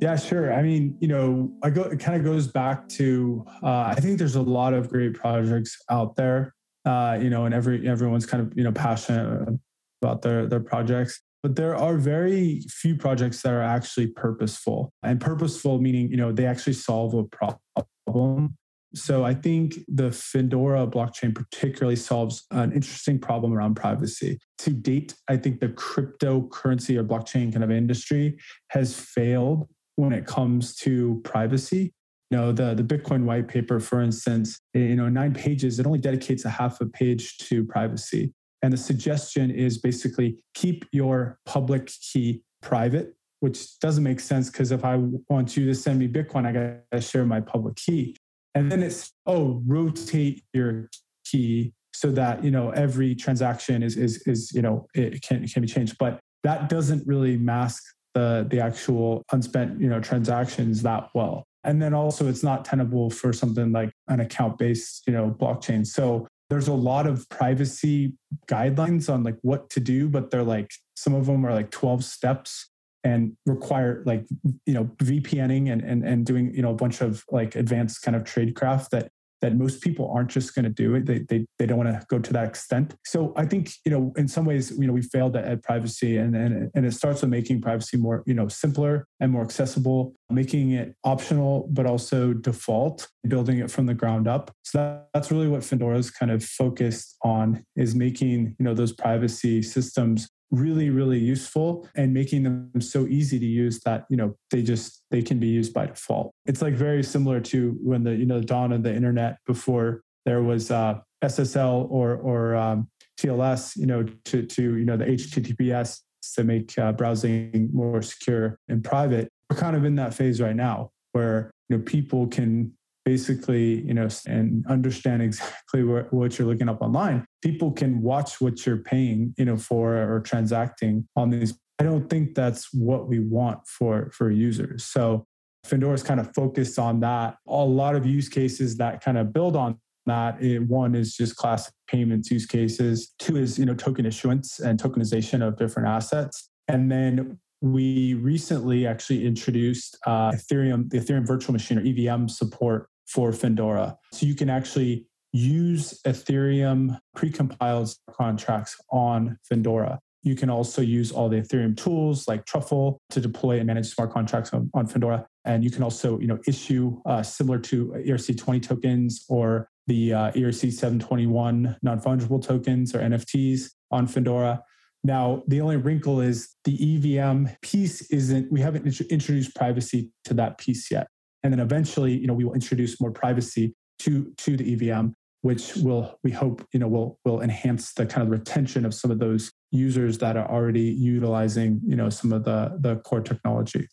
Yeah, 0.00 0.16
sure. 0.16 0.52
I 0.52 0.62
mean, 0.62 0.96
you 1.00 1.06
know, 1.06 1.52
I 1.62 1.70
go. 1.70 1.82
It 1.84 2.00
kind 2.00 2.16
of 2.16 2.24
goes 2.24 2.48
back 2.48 2.88
to. 2.90 3.46
Uh, 3.62 3.84
I 3.86 3.94
think 3.94 4.18
there's 4.18 4.34
a 4.34 4.42
lot 4.42 4.74
of 4.74 4.88
great 4.88 5.14
projects 5.14 5.80
out 5.90 6.16
there. 6.16 6.54
Uh, 6.84 7.16
you 7.22 7.30
know, 7.30 7.44
and 7.44 7.54
every 7.54 7.88
everyone's 7.88 8.26
kind 8.26 8.44
of 8.44 8.52
you 8.56 8.64
know 8.64 8.72
passionate 8.72 9.60
about 10.02 10.20
their 10.20 10.46
their 10.46 10.58
projects. 10.58 11.20
But 11.42 11.56
there 11.56 11.74
are 11.74 11.96
very 11.96 12.60
few 12.68 12.96
projects 12.96 13.42
that 13.42 13.52
are 13.52 13.62
actually 13.62 14.08
purposeful, 14.08 14.92
and 15.02 15.20
purposeful 15.20 15.80
meaning 15.80 16.10
you 16.10 16.16
know 16.16 16.32
they 16.32 16.46
actually 16.46 16.74
solve 16.74 17.14
a 17.14 17.24
problem. 17.24 18.56
So 18.94 19.24
I 19.24 19.32
think 19.32 19.78
the 19.88 20.10
Findora 20.10 20.90
blockchain 20.90 21.34
particularly 21.34 21.96
solves 21.96 22.44
an 22.50 22.72
interesting 22.72 23.18
problem 23.18 23.54
around 23.54 23.74
privacy. 23.74 24.38
To 24.58 24.70
date, 24.70 25.14
I 25.28 25.38
think 25.38 25.60
the 25.60 25.70
cryptocurrency 25.70 26.98
or 26.98 27.04
blockchain 27.04 27.52
kind 27.52 27.64
of 27.64 27.70
industry 27.70 28.38
has 28.68 28.94
failed 28.94 29.66
when 29.96 30.12
it 30.12 30.26
comes 30.26 30.74
to 30.76 31.20
privacy. 31.24 31.94
You 32.30 32.38
know, 32.38 32.52
the, 32.52 32.74
the 32.74 32.82
Bitcoin 32.82 33.24
white 33.24 33.48
paper, 33.48 33.80
for 33.80 34.02
instance, 34.02 34.58
you 34.74 34.96
know, 34.96 35.08
nine 35.08 35.34
pages, 35.34 35.78
it 35.78 35.86
only 35.86 35.98
dedicates 35.98 36.44
a 36.44 36.50
half 36.50 36.80
a 36.80 36.86
page 36.86 37.38
to 37.38 37.64
privacy. 37.64 38.32
And 38.62 38.72
the 38.72 38.78
suggestion 38.78 39.50
is 39.50 39.78
basically 39.78 40.38
keep 40.54 40.84
your 40.92 41.38
public 41.46 41.86
key 41.86 42.42
private, 42.60 43.14
which 43.40 43.78
doesn't 43.80 44.04
make 44.04 44.20
sense 44.20 44.50
because 44.50 44.70
if 44.70 44.84
I 44.84 44.96
want 45.28 45.56
you 45.56 45.66
to 45.66 45.74
send 45.74 45.98
me 45.98 46.08
Bitcoin, 46.08 46.46
I 46.46 46.52
got 46.52 46.96
to 46.96 47.00
share 47.00 47.24
my 47.24 47.40
public 47.40 47.76
key. 47.76 48.16
And 48.54 48.70
then 48.70 48.82
it's, 48.82 49.12
oh, 49.26 49.62
rotate 49.66 50.44
your 50.52 50.90
key 51.24 51.72
so 51.94 52.10
that, 52.12 52.44
you 52.44 52.50
know, 52.50 52.70
every 52.70 53.14
transaction 53.14 53.82
is, 53.82 53.96
is, 53.96 54.22
is 54.26 54.52
you 54.52 54.62
know, 54.62 54.86
it 54.94 55.22
can, 55.22 55.42
it 55.42 55.52
can 55.52 55.62
be 55.62 55.68
changed. 55.68 55.96
But 55.98 56.20
that 56.44 56.68
doesn't 56.68 57.06
really 57.06 57.36
mask 57.36 57.82
the 58.14 58.46
the 58.50 58.60
actual 58.60 59.24
unspent 59.32 59.80
you 59.80 59.88
know 59.88 60.00
transactions 60.00 60.82
that 60.82 61.08
well 61.14 61.44
and 61.64 61.80
then 61.80 61.94
also 61.94 62.28
it's 62.28 62.42
not 62.42 62.64
tenable 62.64 63.10
for 63.10 63.32
something 63.32 63.72
like 63.72 63.92
an 64.08 64.20
account 64.20 64.58
based 64.58 65.02
you 65.06 65.12
know 65.12 65.34
blockchain 65.40 65.86
so 65.86 66.26
there's 66.52 66.68
a 66.68 66.74
lot 66.74 67.06
of 67.06 67.26
privacy 67.30 68.12
guidelines 68.46 69.10
on 69.12 69.22
like 69.22 69.38
what 69.40 69.70
to 69.70 69.80
do 69.80 70.06
but 70.06 70.30
they're 70.30 70.42
like 70.42 70.70
some 70.96 71.14
of 71.14 71.24
them 71.24 71.46
are 71.46 71.54
like 71.54 71.70
12 71.70 72.04
steps 72.04 72.68
and 73.04 73.32
require 73.46 74.02
like 74.04 74.26
you 74.66 74.74
know 74.74 74.84
vpning 74.98 75.72
and 75.72 75.80
and, 75.80 76.04
and 76.04 76.26
doing 76.26 76.54
you 76.54 76.60
know 76.60 76.70
a 76.70 76.74
bunch 76.74 77.00
of 77.00 77.24
like 77.30 77.56
advanced 77.56 78.02
kind 78.02 78.14
of 78.14 78.24
tradecraft 78.24 78.90
that 78.90 79.10
that 79.42 79.56
most 79.56 79.82
people 79.82 80.10
aren't 80.14 80.30
just 80.30 80.54
going 80.54 80.64
to 80.64 80.70
do 80.70 80.94
it. 80.94 81.04
They, 81.04 81.18
they, 81.28 81.44
they 81.58 81.66
don't 81.66 81.78
want 81.78 81.90
to 81.90 82.06
go 82.08 82.18
to 82.18 82.32
that 82.32 82.48
extent. 82.48 82.94
So 83.04 83.34
I 83.36 83.44
think, 83.44 83.72
you 83.84 83.90
know, 83.90 84.12
in 84.16 84.28
some 84.28 84.44
ways, 84.44 84.70
you 84.70 84.86
know, 84.86 84.92
we 84.92 85.02
failed 85.02 85.36
at, 85.36 85.44
at 85.44 85.62
privacy 85.62 86.16
and, 86.16 86.34
and, 86.34 86.70
and 86.74 86.86
it 86.86 86.94
starts 86.94 87.20
with 87.20 87.30
making 87.30 87.60
privacy 87.60 87.96
more, 87.96 88.22
you 88.24 88.34
know, 88.34 88.48
simpler 88.48 89.06
and 89.20 89.30
more 89.30 89.42
accessible, 89.42 90.14
making 90.30 90.70
it 90.70 90.94
optional, 91.04 91.68
but 91.72 91.86
also 91.86 92.32
default, 92.32 93.08
building 93.26 93.58
it 93.58 93.70
from 93.70 93.86
the 93.86 93.94
ground 93.94 94.26
up. 94.26 94.52
So 94.62 94.78
that, 94.78 95.08
that's 95.12 95.30
really 95.30 95.48
what 95.48 95.60
Findora 95.60 95.98
is 95.98 96.10
kind 96.10 96.30
of 96.30 96.44
focused 96.44 97.16
on 97.22 97.64
is 97.76 97.94
making, 97.94 98.56
you 98.58 98.64
know, 98.64 98.74
those 98.74 98.92
privacy 98.92 99.62
systems 99.62 100.28
really 100.52 100.90
really 100.90 101.18
useful 101.18 101.88
and 101.96 102.12
making 102.12 102.42
them 102.42 102.70
so 102.78 103.06
easy 103.06 103.38
to 103.38 103.46
use 103.46 103.80
that 103.80 104.04
you 104.10 104.16
know 104.16 104.36
they 104.50 104.62
just 104.62 105.02
they 105.10 105.22
can 105.22 105.38
be 105.38 105.48
used 105.48 105.72
by 105.72 105.86
default. 105.86 106.32
It's 106.46 106.62
like 106.62 106.74
very 106.74 107.02
similar 107.02 107.40
to 107.40 107.76
when 107.82 108.04
the 108.04 108.14
you 108.14 108.26
know 108.26 108.38
the 108.38 108.46
dawn 108.46 108.70
of 108.72 108.82
the 108.82 108.94
internet 108.94 109.38
before 109.46 110.02
there 110.24 110.42
was 110.42 110.70
uh, 110.70 111.00
ssl 111.24 111.90
or 111.90 112.16
or 112.16 112.54
um, 112.54 112.88
tls 113.18 113.76
you 113.76 113.86
know 113.86 114.04
to 114.24 114.44
to 114.44 114.76
you 114.76 114.84
know 114.84 114.96
the 114.96 115.06
https 115.06 116.00
to 116.34 116.44
make 116.44 116.78
uh, 116.78 116.92
browsing 116.92 117.68
more 117.72 118.02
secure 118.02 118.58
and 118.68 118.84
private. 118.84 119.28
We're 119.50 119.56
kind 119.56 119.76
of 119.76 119.84
in 119.84 119.96
that 119.96 120.14
phase 120.14 120.40
right 120.40 120.56
now 120.56 120.90
where 121.12 121.50
you 121.68 121.76
know 121.76 121.82
people 121.82 122.26
can 122.26 122.72
basically, 123.04 123.82
you 123.82 123.94
know, 123.94 124.08
and 124.26 124.64
understand 124.66 125.22
exactly 125.22 125.82
what, 126.10 126.38
you're 126.38 126.48
looking 126.48 126.68
up 126.68 126.82
online, 126.82 127.24
people 127.42 127.72
can 127.72 128.00
watch 128.02 128.40
what 128.40 128.64
you're 128.64 128.78
paying, 128.78 129.34
you 129.36 129.44
know, 129.44 129.56
for 129.56 129.96
or 129.96 130.20
transacting 130.20 131.06
on 131.16 131.30
these. 131.30 131.54
I 131.78 131.84
don't 131.84 132.08
think 132.08 132.34
that's 132.34 132.72
what 132.72 133.08
we 133.08 133.18
want 133.18 133.66
for 133.66 134.10
for 134.12 134.30
users. 134.30 134.84
So 134.84 135.24
Findora 135.66 135.94
is 135.94 136.02
kind 136.02 136.20
of 136.20 136.32
focused 136.34 136.78
on 136.78 137.00
that. 137.00 137.36
A 137.48 137.52
lot 137.52 137.96
of 137.96 138.06
use 138.06 138.28
cases 138.28 138.76
that 138.76 139.02
kind 139.02 139.18
of 139.18 139.32
build 139.32 139.56
on 139.56 139.78
that. 140.06 140.38
One 140.66 140.94
is 140.94 141.16
just 141.16 141.36
classic 141.36 141.74
payments 141.88 142.30
use 142.30 142.46
cases. 142.46 143.14
Two 143.18 143.36
is 143.36 143.58
you 143.58 143.66
know 143.66 143.74
token 143.74 144.06
issuance 144.06 144.60
and 144.60 144.80
tokenization 144.80 145.46
of 145.46 145.56
different 145.56 145.88
assets. 145.88 146.50
And 146.68 146.90
then 146.90 147.38
we 147.60 148.14
recently 148.14 148.86
actually 148.86 149.24
introduced 149.24 149.96
uh, 150.06 150.32
Ethereum, 150.32 150.90
the 150.90 150.98
Ethereum 150.98 151.26
Virtual 151.26 151.52
Machine 151.52 151.78
or 151.78 151.82
EVM 151.82 152.26
support 152.26 152.88
for 153.12 153.30
Findora. 153.30 153.96
So 154.12 154.26
you 154.26 154.34
can 154.34 154.48
actually 154.48 155.06
use 155.32 156.00
Ethereum 156.06 156.98
precompiled 157.16 157.94
contracts 158.10 158.80
on 158.90 159.38
Findora. 159.50 159.98
You 160.22 160.36
can 160.36 160.50
also 160.50 160.82
use 160.82 161.10
all 161.10 161.28
the 161.28 161.40
Ethereum 161.40 161.76
tools 161.76 162.28
like 162.28 162.46
Truffle 162.46 163.00
to 163.10 163.20
deploy 163.20 163.58
and 163.58 163.66
manage 163.66 163.88
smart 163.88 164.12
contracts 164.12 164.52
on, 164.52 164.70
on 164.72 164.86
Findora. 164.86 165.24
And 165.44 165.64
you 165.64 165.70
can 165.70 165.82
also, 165.82 166.18
you 166.20 166.28
know, 166.28 166.38
issue 166.46 167.00
uh, 167.06 167.22
similar 167.22 167.58
to 167.58 167.88
ERC20 168.06 168.62
tokens 168.62 169.24
or 169.28 169.68
the 169.88 170.12
uh, 170.12 170.32
ERC 170.32 170.72
721 170.72 171.76
non-fungible 171.82 172.40
tokens 172.40 172.94
or 172.94 173.00
NFTs 173.00 173.70
on 173.90 174.06
Findora. 174.06 174.60
Now, 175.04 175.42
the 175.48 175.60
only 175.60 175.76
wrinkle 175.76 176.20
is 176.20 176.54
the 176.64 177.18
EVM 177.18 177.46
piece 177.60 178.02
isn't, 178.12 178.52
we 178.52 178.60
haven't 178.60 178.86
introduced 179.10 179.56
privacy 179.56 180.12
to 180.26 180.34
that 180.34 180.58
piece 180.58 180.90
yet. 180.90 181.08
And 181.42 181.52
then 181.52 181.60
eventually, 181.60 182.16
you 182.16 182.26
know, 182.26 182.34
we 182.34 182.44
will 182.44 182.54
introduce 182.54 183.00
more 183.00 183.10
privacy 183.10 183.74
to, 184.00 184.32
to 184.38 184.56
the 184.56 184.90
EVM, 184.90 185.08
which 185.42 185.76
will, 185.76 186.18
we 186.22 186.30
hope, 186.30 186.64
you 186.72 186.80
know, 186.80 186.88
will, 186.88 187.18
will 187.24 187.40
enhance 187.40 187.92
the 187.94 188.06
kind 188.06 188.22
of 188.22 188.30
retention 188.30 188.84
of 188.84 188.94
some 188.94 189.10
of 189.10 189.18
those 189.18 189.52
users 189.70 190.18
that 190.18 190.36
are 190.36 190.48
already 190.48 190.82
utilizing, 190.82 191.80
you 191.84 191.96
know, 191.96 192.08
some 192.08 192.32
of 192.32 192.44
the, 192.44 192.76
the 192.80 192.96
core 192.96 193.20
technology. 193.20 193.88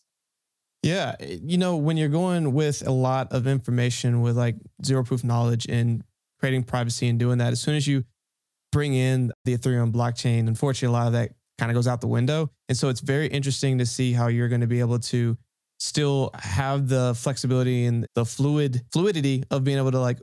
Yeah. 0.83 1.15
You 1.19 1.57
know, 1.57 1.75
when 1.75 1.97
you're 1.97 2.07
going 2.07 2.53
with 2.53 2.87
a 2.87 2.91
lot 2.91 3.33
of 3.33 3.47
information 3.47 4.21
with 4.21 4.37
like 4.37 4.55
zero 4.85 5.03
proof 5.03 5.23
knowledge 5.23 5.65
and 5.67 6.03
creating 6.39 6.63
privacy 6.63 7.07
and 7.07 7.19
doing 7.19 7.39
that, 7.39 7.51
as 7.51 7.59
soon 7.59 7.75
as 7.75 7.87
you 7.87 8.05
bring 8.71 8.93
in 8.93 9.31
the 9.45 9.57
Ethereum 9.57 9.91
blockchain, 9.91 10.47
unfortunately, 10.47 10.95
a 10.95 10.97
lot 10.97 11.07
of 11.07 11.13
that 11.13 11.31
kind 11.57 11.69
of 11.69 11.75
goes 11.75 11.87
out 11.87 11.99
the 11.99 12.07
window. 12.07 12.49
And 12.69 12.77
so 12.77 12.87
it's 12.89 13.01
very 13.01 13.27
interesting 13.27 13.77
to 13.79 13.85
see 13.85 14.13
how 14.13 14.27
you're 14.27 14.47
going 14.47 14.61
to 14.61 14.67
be 14.67 14.79
able 14.79 14.99
to 14.99 15.37
still 15.79 16.31
have 16.35 16.87
the 16.89 17.15
flexibility 17.15 17.85
and 17.85 18.05
the 18.15 18.25
fluid 18.25 18.81
fluidity 18.91 19.43
of 19.49 19.63
being 19.63 19.77
able 19.77 19.91
to 19.91 19.99
like 19.99 20.19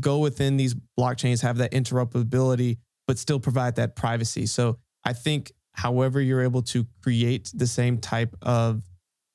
go 0.00 0.18
within 0.18 0.56
these 0.56 0.74
blockchains, 0.98 1.42
have 1.42 1.58
that 1.58 1.72
interoperability, 1.72 2.78
but 3.06 3.18
still 3.18 3.40
provide 3.40 3.76
that 3.76 3.96
privacy. 3.96 4.46
So 4.46 4.78
I 5.04 5.12
think 5.12 5.52
however 5.74 6.20
you're 6.20 6.42
able 6.42 6.62
to 6.62 6.86
create 7.02 7.50
the 7.54 7.66
same 7.66 7.98
type 7.98 8.34
of 8.42 8.82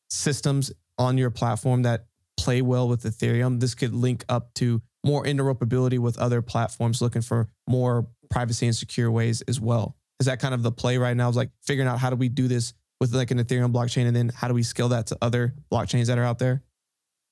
systems 0.10 0.72
on 0.98 1.18
your 1.18 1.30
platform 1.30 1.84
that 1.84 2.06
play 2.38 2.62
well 2.62 2.88
with 2.88 3.04
Ethereum, 3.04 3.60
this 3.60 3.76
could 3.76 3.94
link 3.94 4.24
up 4.30 4.54
to 4.56 4.82
more 5.04 5.24
interoperability 5.24 6.00
with 6.00 6.18
other 6.18 6.42
platforms 6.42 7.02
looking 7.02 7.22
for 7.22 7.50
more 7.68 8.08
privacy 8.30 8.65
and 8.65 8.76
secure 8.76 9.12
ways 9.12 9.41
as 9.48 9.60
well. 9.60 9.96
Is 10.20 10.26
that 10.26 10.39
kind 10.39 10.54
of 10.54 10.63
the 10.63 10.72
play 10.72 10.98
right 10.98 11.15
now? 11.15 11.30
Is 11.30 11.36
like 11.36 11.52
figuring 11.62 11.88
out 11.88 12.00
how 12.00 12.10
do 12.10 12.15
we 12.15 12.30
do 12.30 12.48
this 12.48 12.74
with 13.00 13.14
like 13.14 13.32
an 13.32 13.40
Ethereum 13.40 13.72
blockchain, 13.72 14.08
and 14.08 14.16
then 14.16 14.30
how 14.30 14.48
do 14.48 14.54
we 14.54 14.64
scale 14.64 14.90
that 14.90 15.08
to 15.08 15.18
other 15.22 15.54
blockchains 15.72 16.08
that 16.08 16.18
are 16.18 16.24
out 16.24 16.40
there? 16.40 16.64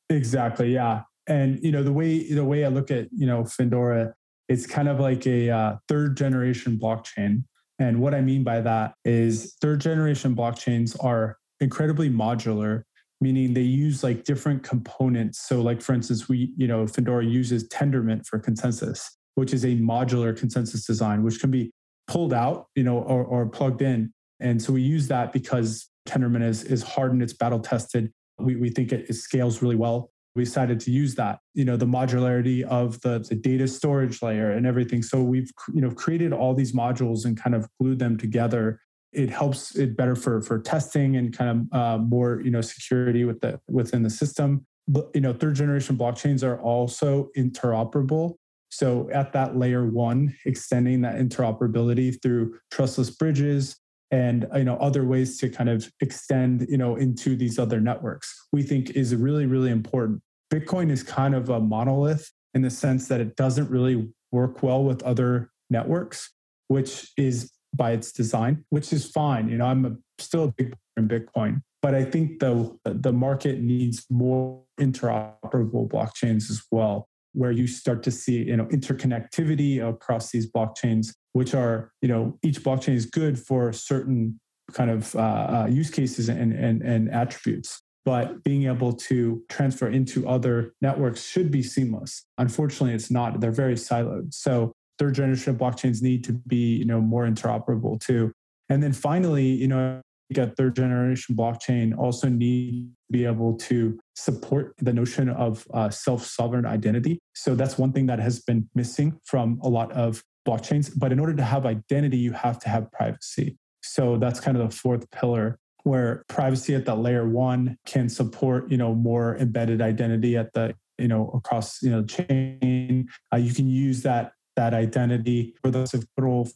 Exactly. 0.10 0.74
Yeah. 0.74 1.04
And 1.28 1.60
you 1.64 1.72
know 1.72 1.84
the 1.84 1.92
way 1.92 2.32
the 2.32 2.46
way 2.46 2.66
I 2.66 2.68
look 2.68 2.92
at 2.92 3.08
you 3.12 3.26
know 3.26 3.44
Findora, 3.44 4.14
it's 4.48 4.68
kind 4.68 4.88
of 4.88 5.00
like 5.00 5.26
a 5.26 5.50
uh, 5.50 5.76
third 5.88 6.16
generation 6.16 6.78
blockchain. 6.78 7.44
And 7.80 8.00
what 8.00 8.14
I 8.14 8.22
mean 8.22 8.44
by 8.44 8.62
that 8.62 8.94
is 9.04 9.56
third 9.60 9.82
generation 9.82 10.36
blockchains 10.36 10.96
are 11.04 11.38
incredibly 11.60 12.10
modular, 12.10 12.84
meaning 13.20 13.54
they 13.54 13.62
use 13.62 14.04
like 14.04 14.24
different 14.24 14.64
components. 14.64 15.48
So, 15.48 15.62
like 15.62 15.82
for 15.82 15.94
instance, 15.94 16.30
we 16.30 16.54
you 16.56 16.68
know 16.68 16.86
Findora 16.86 17.30
uses 17.30 17.68
Tendermint 17.70 18.28
for 18.28 18.38
consensus, 18.38 19.18
which 19.34 19.52
is 19.52 19.66
a 19.66 19.76
modular 19.78 20.38
consensus 20.38 20.86
design, 20.86 21.24
which 21.24 21.40
can 21.40 21.50
be 21.50 21.72
pulled 22.08 22.34
out, 22.34 22.68
you 22.76 22.84
know, 22.84 23.00
or, 23.00 23.24
or 23.24 23.48
plugged 23.48 23.82
in 23.82 24.14
and 24.46 24.62
so 24.62 24.72
we 24.72 24.82
use 24.82 25.08
that 25.08 25.34
because 25.34 25.90
Tendermint 26.08 26.44
is, 26.44 26.64
is 26.64 26.84
hardened, 26.84 27.24
it's 27.24 27.34
battle 27.34 27.60
tested. 27.60 28.12
We, 28.38 28.56
we 28.56 28.70
think 28.70 28.92
it, 28.92 29.10
it 29.10 29.14
scales 29.14 29.62
really 29.62 29.76
well. 29.76 30.12
We 30.36 30.44
decided 30.44 30.80
to 30.82 30.92
use 30.92 31.16
that, 31.16 31.40
you 31.54 31.66
know, 31.66 31.78
the 31.78 31.86
modularity 31.86 32.62
of 32.64 33.02
the, 33.02 33.26
the 33.28 33.36
data 33.36 33.68
storage 33.68 34.22
layer 34.22 34.52
and 34.52 34.68
everything. 34.68 35.02
So 35.02 35.24
we've, 35.24 35.50
you 35.74 35.82
know, 35.82 35.90
created 35.90 36.32
all 36.32 36.54
these 36.54 36.74
modules 36.74 37.26
and 37.26 37.42
kind 37.42 37.56
of 37.56 37.68
glued 37.80 38.00
them 38.00 38.18
together. 38.18 38.80
It 39.14 39.30
helps 39.30 39.76
it 39.76 39.98
better 39.98 40.16
for, 40.16 40.42
for 40.42 40.60
testing 40.60 41.16
and 41.16 41.36
kind 41.36 41.68
of 41.72 41.80
uh, 41.80 41.98
more, 41.98 42.42
you 42.44 42.52
know, 42.52 42.62
security 42.62 43.24
with 43.24 43.40
the, 43.40 43.60
within 43.68 44.04
the 44.04 44.10
system. 44.10 44.66
But, 44.88 45.10
you 45.16 45.22
know, 45.22 45.34
third 45.34 45.56
generation 45.56 45.98
blockchains 45.98 46.44
are 46.44 46.60
also 46.60 47.30
interoperable. 47.36 48.36
So 48.70 49.10
at 49.12 49.32
that 49.34 49.58
layer 49.58 49.86
one, 49.88 50.36
extending 50.46 51.02
that 51.02 51.16
interoperability 51.16 52.22
through 52.22 52.60
trustless 52.72 53.10
bridges, 53.10 53.78
and 54.12 54.48
you 54.56 54.64
know 54.64 54.78
other 54.78 55.04
ways 55.04 55.38
to 55.40 55.50
kind 55.50 55.70
of 55.70 55.92
extend 56.02 56.66
you 56.70 56.78
know 56.78 56.96
into 56.96 57.36
these 57.36 57.58
other 57.58 57.82
networks 57.82 58.48
we 58.54 58.62
think 58.64 58.92
is 58.92 59.16
really 59.16 59.46
really 59.46 59.72
important. 59.72 60.22
Bitcoin 60.54 60.92
is 60.92 61.04
kind 61.04 61.34
of 61.34 61.50
a 61.50 61.60
monolith 61.60 62.32
in 62.54 62.62
the 62.62 62.70
sense 62.70 63.08
that 63.08 63.20
it 63.20 63.36
doesn't 63.36 63.70
really 63.70 64.08
work 64.32 64.62
well 64.62 64.84
with 64.84 65.02
other 65.04 65.52
networks 65.70 66.32
which 66.68 67.12
is 67.18 67.52
by 67.74 67.92
its 67.92 68.12
design 68.12 68.64
which 68.70 68.94
is 68.94 69.10
fine. 69.10 69.50
You 69.50 69.58
know 69.58 69.66
i'm 69.66 69.86
a, 69.86 69.96
still 70.20 70.46
a 70.46 70.52
big 70.52 70.76
in 70.98 71.08
bitcoin 71.08 71.62
but 71.82 71.94
i 71.94 72.04
think 72.04 72.40
the 72.40 72.78
the 72.86 73.12
market 73.12 73.60
needs 73.60 74.06
more 74.10 74.62
interoperable 74.80 75.90
blockchains 75.90 76.50
as 76.50 76.64
well 76.72 77.08
where 77.34 77.52
you 77.52 77.68
start 77.68 78.02
to 78.04 78.12
see 78.12 78.44
you 78.44 78.56
know 78.56 78.66
interconnectivity 78.66 79.88
across 79.88 80.32
these 80.32 80.50
blockchains 80.50 81.14
which 81.36 81.54
are 81.54 81.92
you 82.02 82.08
know 82.08 82.40
each 82.44 82.62
blockchain 82.64 82.96
is 82.96 83.06
good 83.06 83.38
for 83.38 83.74
certain 83.74 84.40
kind 84.72 84.90
of 84.90 85.14
uh, 85.16 85.20
uh, 85.20 85.68
use 85.70 85.90
cases 85.90 86.30
and, 86.30 86.54
and 86.54 86.82
and 86.82 87.10
attributes. 87.12 87.82
But 88.06 88.42
being 88.44 88.68
able 88.68 88.94
to 89.10 89.44
transfer 89.50 89.90
into 89.90 90.30
other 90.30 90.74
networks 90.82 91.26
should 91.26 91.52
be 91.52 91.62
seamless. 91.62 92.24
Unfortunately 92.38 92.94
it's 92.96 93.12
not. 93.12 93.42
They're 93.42 93.52
very 93.52 93.76
siloed. 93.76 94.34
So 94.34 94.72
third 94.98 95.16
generation 95.16 95.58
blockchains 95.58 96.02
need 96.02 96.24
to 96.24 96.34
be 96.48 96.78
you 96.78 96.86
know 96.86 97.02
more 97.02 97.26
interoperable 97.28 98.00
too. 98.00 98.32
And 98.70 98.82
then 98.82 98.94
finally 98.94 99.48
you 99.48 99.68
know 99.68 100.02
a 100.38 100.48
third 100.48 100.76
generation 100.76 101.36
blockchain 101.36 101.98
also 101.98 102.30
need 102.30 102.88
to 102.88 103.12
be 103.12 103.26
able 103.26 103.58
to 103.58 104.00
support 104.16 104.74
the 104.78 104.94
notion 104.94 105.30
of 105.30 105.68
uh, 105.74 105.90
self-sovereign 105.90 106.66
identity. 106.66 107.20
So 107.36 107.56
that's 107.56 107.78
one 107.78 107.92
thing 107.92 108.06
that 108.06 108.20
has 108.20 108.40
been 108.40 108.70
missing 108.74 109.20
from 109.26 109.60
a 109.62 109.68
lot 109.70 109.92
of 109.92 110.24
blockchains. 110.48 110.92
But 110.96 111.12
in 111.12 111.20
order 111.20 111.34
to 111.36 111.44
have 111.44 111.66
identity, 111.66 112.18
you 112.18 112.32
have 112.34 112.60
to 112.60 112.70
have 112.70 112.92
privacy. 112.92 113.58
So 113.82 114.18
that's 114.18 114.40
kind 114.40 114.58
of 114.58 114.70
the 114.70 114.76
fourth 114.76 115.10
pillar 115.12 115.60
where 115.84 116.24
privacy 116.28 116.74
at 116.74 116.86
that 116.86 116.96
layer 116.96 117.30
one 117.30 117.78
can 117.86 118.10
support, 118.10 118.72
you 118.72 118.78
know, 118.78 118.96
more 118.96 119.38
embedded 119.38 119.82
identity 119.82 120.36
at 120.36 120.52
the, 120.54 120.76
you 120.98 121.08
know, 121.08 121.30
across, 121.36 121.82
you 121.84 121.92
know, 121.92 122.04
chain. 122.04 123.08
Uh, 123.32 123.38
you 123.38 123.54
can 123.54 123.70
use 123.70 124.02
that 124.02 124.32
that 124.56 124.74
identity 124.74 125.54
for 125.62 125.70
the 125.70 125.86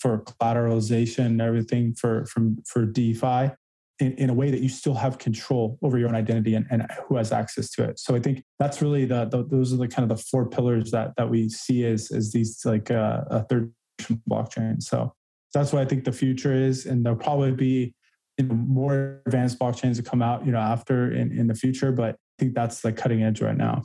for 0.02 0.24
collateralization 0.24 1.26
and 1.26 1.42
everything 1.42 1.94
for 1.94 2.26
from 2.26 2.58
for 2.66 2.86
DeFi 2.86 3.52
in, 4.00 4.14
in, 4.14 4.30
a 4.30 4.34
way 4.34 4.50
that 4.50 4.62
you 4.62 4.70
still 4.70 4.94
have 4.94 5.18
control 5.18 5.78
over 5.82 5.98
your 5.98 6.08
own 6.08 6.16
identity 6.16 6.56
and, 6.56 6.66
and 6.72 6.88
who 7.06 7.18
has 7.18 7.34
access 7.34 7.70
to 7.72 7.84
it. 7.84 8.00
So 8.00 8.16
I 8.16 8.22
think 8.22 8.44
that's 8.58 8.82
really 8.82 9.04
the, 9.04 9.26
the 9.26 9.44
those 9.44 9.74
are 9.74 9.78
the 9.78 9.90
kind 9.90 10.10
of 10.10 10.18
the 10.18 10.24
four 10.24 10.50
pillars 10.50 10.92
that 10.92 11.14
that 11.18 11.30
we 11.30 11.50
see 11.50 11.86
as 11.86 12.10
as 12.12 12.32
these 12.32 12.62
like 12.66 12.90
uh, 12.90 13.22
a 13.30 13.44
third 13.44 13.72
blockchain. 14.30 14.82
So 14.82 15.14
that's 15.54 15.74
what 15.74 15.82
I 15.82 15.86
think 15.86 16.04
the 16.04 16.12
future 16.12 16.54
is, 16.54 16.86
and 16.86 17.06
there'll 17.06 17.18
probably 17.18 17.52
be 17.52 17.94
more 18.42 19.22
advanced 19.26 19.60
blockchains 19.60 19.98
to 19.98 20.04
come 20.04 20.22
out 20.22 20.46
you 20.46 20.52
know 20.54 20.60
after 20.60 21.12
in, 21.12 21.38
in 21.38 21.48
the 21.48 21.56
future. 21.56 21.92
But 21.92 22.16
I 22.16 22.44
think 22.44 22.56
that's 22.56 22.82
the 22.82 22.92
cutting 22.92 23.24
edge 23.24 23.42
right 23.42 23.58
now. 23.58 23.84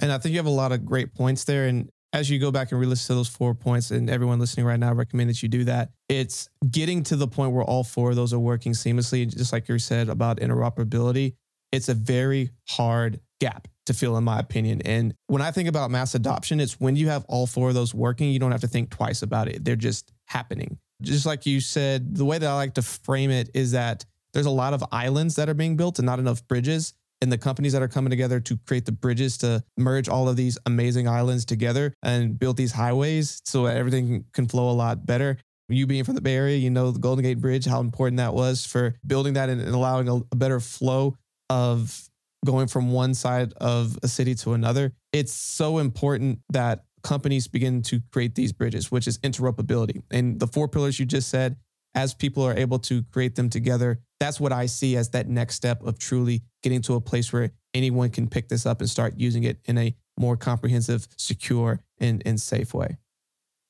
And 0.00 0.10
I 0.10 0.18
think 0.18 0.32
you 0.32 0.38
have 0.38 0.46
a 0.46 0.50
lot 0.50 0.72
of 0.72 0.84
great 0.84 1.14
points 1.14 1.44
there. 1.44 1.66
And 1.66 1.88
as 2.12 2.30
you 2.30 2.38
go 2.38 2.50
back 2.50 2.72
and 2.72 2.80
re-listen 2.80 3.08
to 3.08 3.14
those 3.14 3.28
four 3.28 3.54
points, 3.54 3.90
and 3.90 4.08
everyone 4.08 4.38
listening 4.38 4.66
right 4.66 4.78
now, 4.78 4.88
I 4.88 4.92
recommend 4.92 5.30
that 5.30 5.42
you 5.42 5.48
do 5.48 5.64
that. 5.64 5.90
It's 6.08 6.48
getting 6.70 7.02
to 7.04 7.16
the 7.16 7.28
point 7.28 7.52
where 7.52 7.64
all 7.64 7.84
four 7.84 8.10
of 8.10 8.16
those 8.16 8.32
are 8.32 8.38
working 8.38 8.72
seamlessly, 8.72 9.32
just 9.32 9.52
like 9.52 9.68
you 9.68 9.78
said 9.78 10.08
about 10.08 10.38
interoperability. 10.38 11.34
It's 11.72 11.88
a 11.88 11.94
very 11.94 12.50
hard 12.68 13.20
gap 13.40 13.68
to 13.86 13.94
fill, 13.94 14.16
in 14.16 14.24
my 14.24 14.38
opinion. 14.38 14.82
And 14.82 15.14
when 15.26 15.42
I 15.42 15.50
think 15.50 15.68
about 15.68 15.90
mass 15.90 16.14
adoption, 16.14 16.60
it's 16.60 16.80
when 16.80 16.96
you 16.96 17.08
have 17.08 17.24
all 17.28 17.46
four 17.46 17.68
of 17.68 17.74
those 17.74 17.94
working, 17.94 18.30
you 18.30 18.38
don't 18.38 18.52
have 18.52 18.62
to 18.62 18.68
think 18.68 18.90
twice 18.90 19.22
about 19.22 19.48
it. 19.48 19.64
They're 19.64 19.76
just 19.76 20.12
happening. 20.26 20.78
Just 21.02 21.26
like 21.26 21.46
you 21.46 21.60
said, 21.60 22.14
the 22.14 22.24
way 22.24 22.38
that 22.38 22.48
I 22.48 22.54
like 22.54 22.74
to 22.74 22.82
frame 22.82 23.30
it 23.30 23.50
is 23.54 23.72
that 23.72 24.04
there's 24.32 24.46
a 24.46 24.50
lot 24.50 24.74
of 24.74 24.84
islands 24.90 25.36
that 25.36 25.48
are 25.48 25.54
being 25.54 25.76
built 25.76 25.98
and 25.98 26.06
not 26.06 26.18
enough 26.18 26.46
bridges 26.48 26.94
and 27.20 27.32
the 27.32 27.38
companies 27.38 27.72
that 27.72 27.82
are 27.82 27.88
coming 27.88 28.10
together 28.10 28.40
to 28.40 28.58
create 28.66 28.84
the 28.84 28.92
bridges 28.92 29.38
to 29.38 29.64
merge 29.76 30.08
all 30.08 30.28
of 30.28 30.36
these 30.36 30.58
amazing 30.66 31.08
islands 31.08 31.44
together 31.44 31.94
and 32.02 32.38
build 32.38 32.56
these 32.56 32.72
highways 32.72 33.40
so 33.44 33.66
everything 33.66 34.24
can 34.32 34.46
flow 34.46 34.70
a 34.70 34.72
lot 34.72 35.06
better. 35.06 35.38
You 35.68 35.86
being 35.86 36.04
from 36.04 36.16
the 36.16 36.20
Bay 36.20 36.34
Area, 36.34 36.58
you 36.58 36.68
know 36.68 36.90
the 36.90 36.98
Golden 36.98 37.22
Gate 37.22 37.40
Bridge, 37.40 37.64
how 37.64 37.80
important 37.80 38.18
that 38.18 38.34
was 38.34 38.66
for 38.66 38.94
building 39.06 39.34
that 39.34 39.48
and, 39.48 39.62
allowing 39.62 40.08
a 40.08 40.36
better 40.36 40.60
flow 40.60 41.16
of 41.48 42.10
going 42.44 42.68
from 42.68 42.92
one 42.92 43.14
side 43.14 43.52
of 43.54 43.98
a 44.02 44.08
city 44.08 44.34
to 44.36 44.52
another. 44.52 44.92
It's 45.12 45.32
so 45.32 45.78
important 45.78 46.40
that 46.50 46.84
companies 47.02 47.46
begin 47.48 47.82
to 47.82 48.00
create 48.12 48.34
these 48.34 48.52
bridges, 48.52 48.90
which 48.90 49.06
is 49.06 49.18
interoperability. 49.18 50.02
And 50.10 50.40
the 50.40 50.46
four 50.46 50.68
pillars 50.68 50.98
you 50.98 51.06
just 51.06 51.28
said, 51.28 51.56
as 51.94 52.12
people 52.12 52.42
are 52.42 52.56
able 52.56 52.78
to 52.80 53.02
create 53.04 53.36
them 53.36 53.48
together, 53.48 54.00
that's 54.18 54.40
what 54.40 54.52
I 54.52 54.66
see 54.66 54.96
as 54.96 55.10
that 55.10 55.28
next 55.28 55.54
step 55.54 55.82
of 55.84 55.98
truly 55.98 56.42
getting 56.62 56.82
to 56.82 56.94
a 56.94 57.00
place 57.00 57.32
where 57.32 57.52
anyone 57.72 58.10
can 58.10 58.28
pick 58.28 58.48
this 58.48 58.66
up 58.66 58.80
and 58.80 58.90
start 58.90 59.14
using 59.16 59.44
it 59.44 59.60
in 59.66 59.78
a 59.78 59.94
more 60.18 60.36
comprehensive, 60.36 61.06
secure, 61.16 61.80
and, 61.98 62.22
and 62.26 62.40
safe 62.40 62.74
way. 62.74 62.98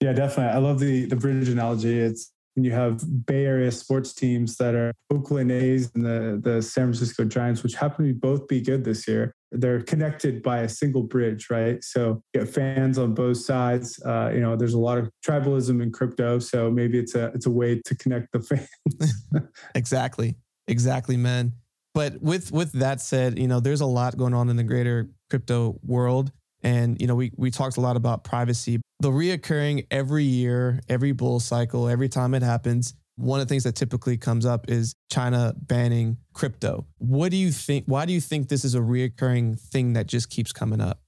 Yeah, 0.01 0.13
definitely. 0.13 0.53
I 0.53 0.59
love 0.59 0.81
the 0.81 1.07
the 1.07 1.17
bridge 1.17 1.49
analogy. 1.49 1.99
It's 1.99 2.31
when 2.55 2.65
you 2.65 2.73
have 2.73 3.27
Bay 3.27 3.45
Area 3.45 3.71
sports 3.71 4.13
teams 4.13 4.57
that 4.57 4.75
are 4.75 4.93
Oakland 5.11 5.51
A's 5.51 5.91
and 5.95 6.05
the, 6.05 6.41
the 6.43 6.63
San 6.63 6.85
Francisco 6.87 7.25
Giants, 7.25 7.63
which 7.63 7.75
happen 7.75 8.07
to 8.07 8.15
both 8.15 8.47
be 8.47 8.61
good 8.61 8.85
this 8.85 9.09
year. 9.09 9.35
They're 9.51 9.83
connected 9.83 10.43
by 10.43 10.61
a 10.61 10.69
single 10.69 11.03
bridge, 11.03 11.49
right? 11.51 11.83
So 11.83 12.23
you 12.33 12.41
get 12.41 12.49
fans 12.49 12.99
on 12.99 13.15
both 13.15 13.39
sides. 13.39 14.01
Uh, 14.05 14.31
you 14.33 14.41
know, 14.41 14.57
there's 14.57 14.75
a 14.75 14.79
lot 14.79 14.99
of 14.99 15.11
tribalism 15.27 15.83
in 15.83 15.93
crypto, 15.93 16.39
so 16.39 16.71
maybe 16.71 16.99
it's 16.99 17.15
a 17.15 17.27
it's 17.35 17.47
a 17.47 17.51
way 17.51 17.81
to 17.85 17.95
connect 17.97 18.33
the 18.33 18.41
fans. 18.41 19.15
exactly, 19.75 20.37
exactly, 20.67 21.17
man. 21.17 21.53
But 21.93 22.21
with 22.21 22.51
with 22.51 22.73
that 22.73 23.01
said, 23.01 23.39
you 23.39 23.47
know, 23.47 23.61
there's 23.61 23.81
a 23.81 23.87
lot 23.87 24.17
going 24.17 24.35
on 24.35 24.49
in 24.49 24.57
the 24.57 24.65
greater 24.65 25.09
crypto 25.31 25.79
world. 25.85 26.33
And 26.63 27.01
you 27.01 27.07
know, 27.07 27.15
we 27.15 27.31
we 27.37 27.51
talked 27.51 27.77
a 27.77 27.81
lot 27.81 27.97
about 27.97 28.25
privacy. 28.25 28.81
The 29.01 29.11
reoccurring 29.11 29.87
every 29.91 30.25
year, 30.25 30.81
every 30.89 31.13
bull 31.13 31.41
cycle, 31.41 31.89
every 31.89 32.09
time 32.09 32.35
it 32.35 32.43
happens, 32.43 32.95
one 33.17 33.41
of 33.41 33.47
the 33.47 33.53
things 33.53 33.65
that 33.65 33.75
typically 33.75 34.17
comes 34.17 34.45
up 34.47 34.69
is 34.69 34.95
China 35.11 35.55
banning 35.57 36.17
crypto. 36.33 36.87
What 36.99 37.31
do 37.31 37.37
you 37.37 37.53
think? 37.53 37.85
Why 37.87 38.07
do 38.07 38.13
you 38.13 38.21
think 38.21 38.49
this 38.49 38.65
is 38.65 38.75
a 38.75 38.81
reoccurring 38.81 39.61
thing 39.61 39.93
that 39.93 40.07
just 40.07 40.31
keeps 40.31 40.53
coming 40.53 40.81
up? 40.81 41.01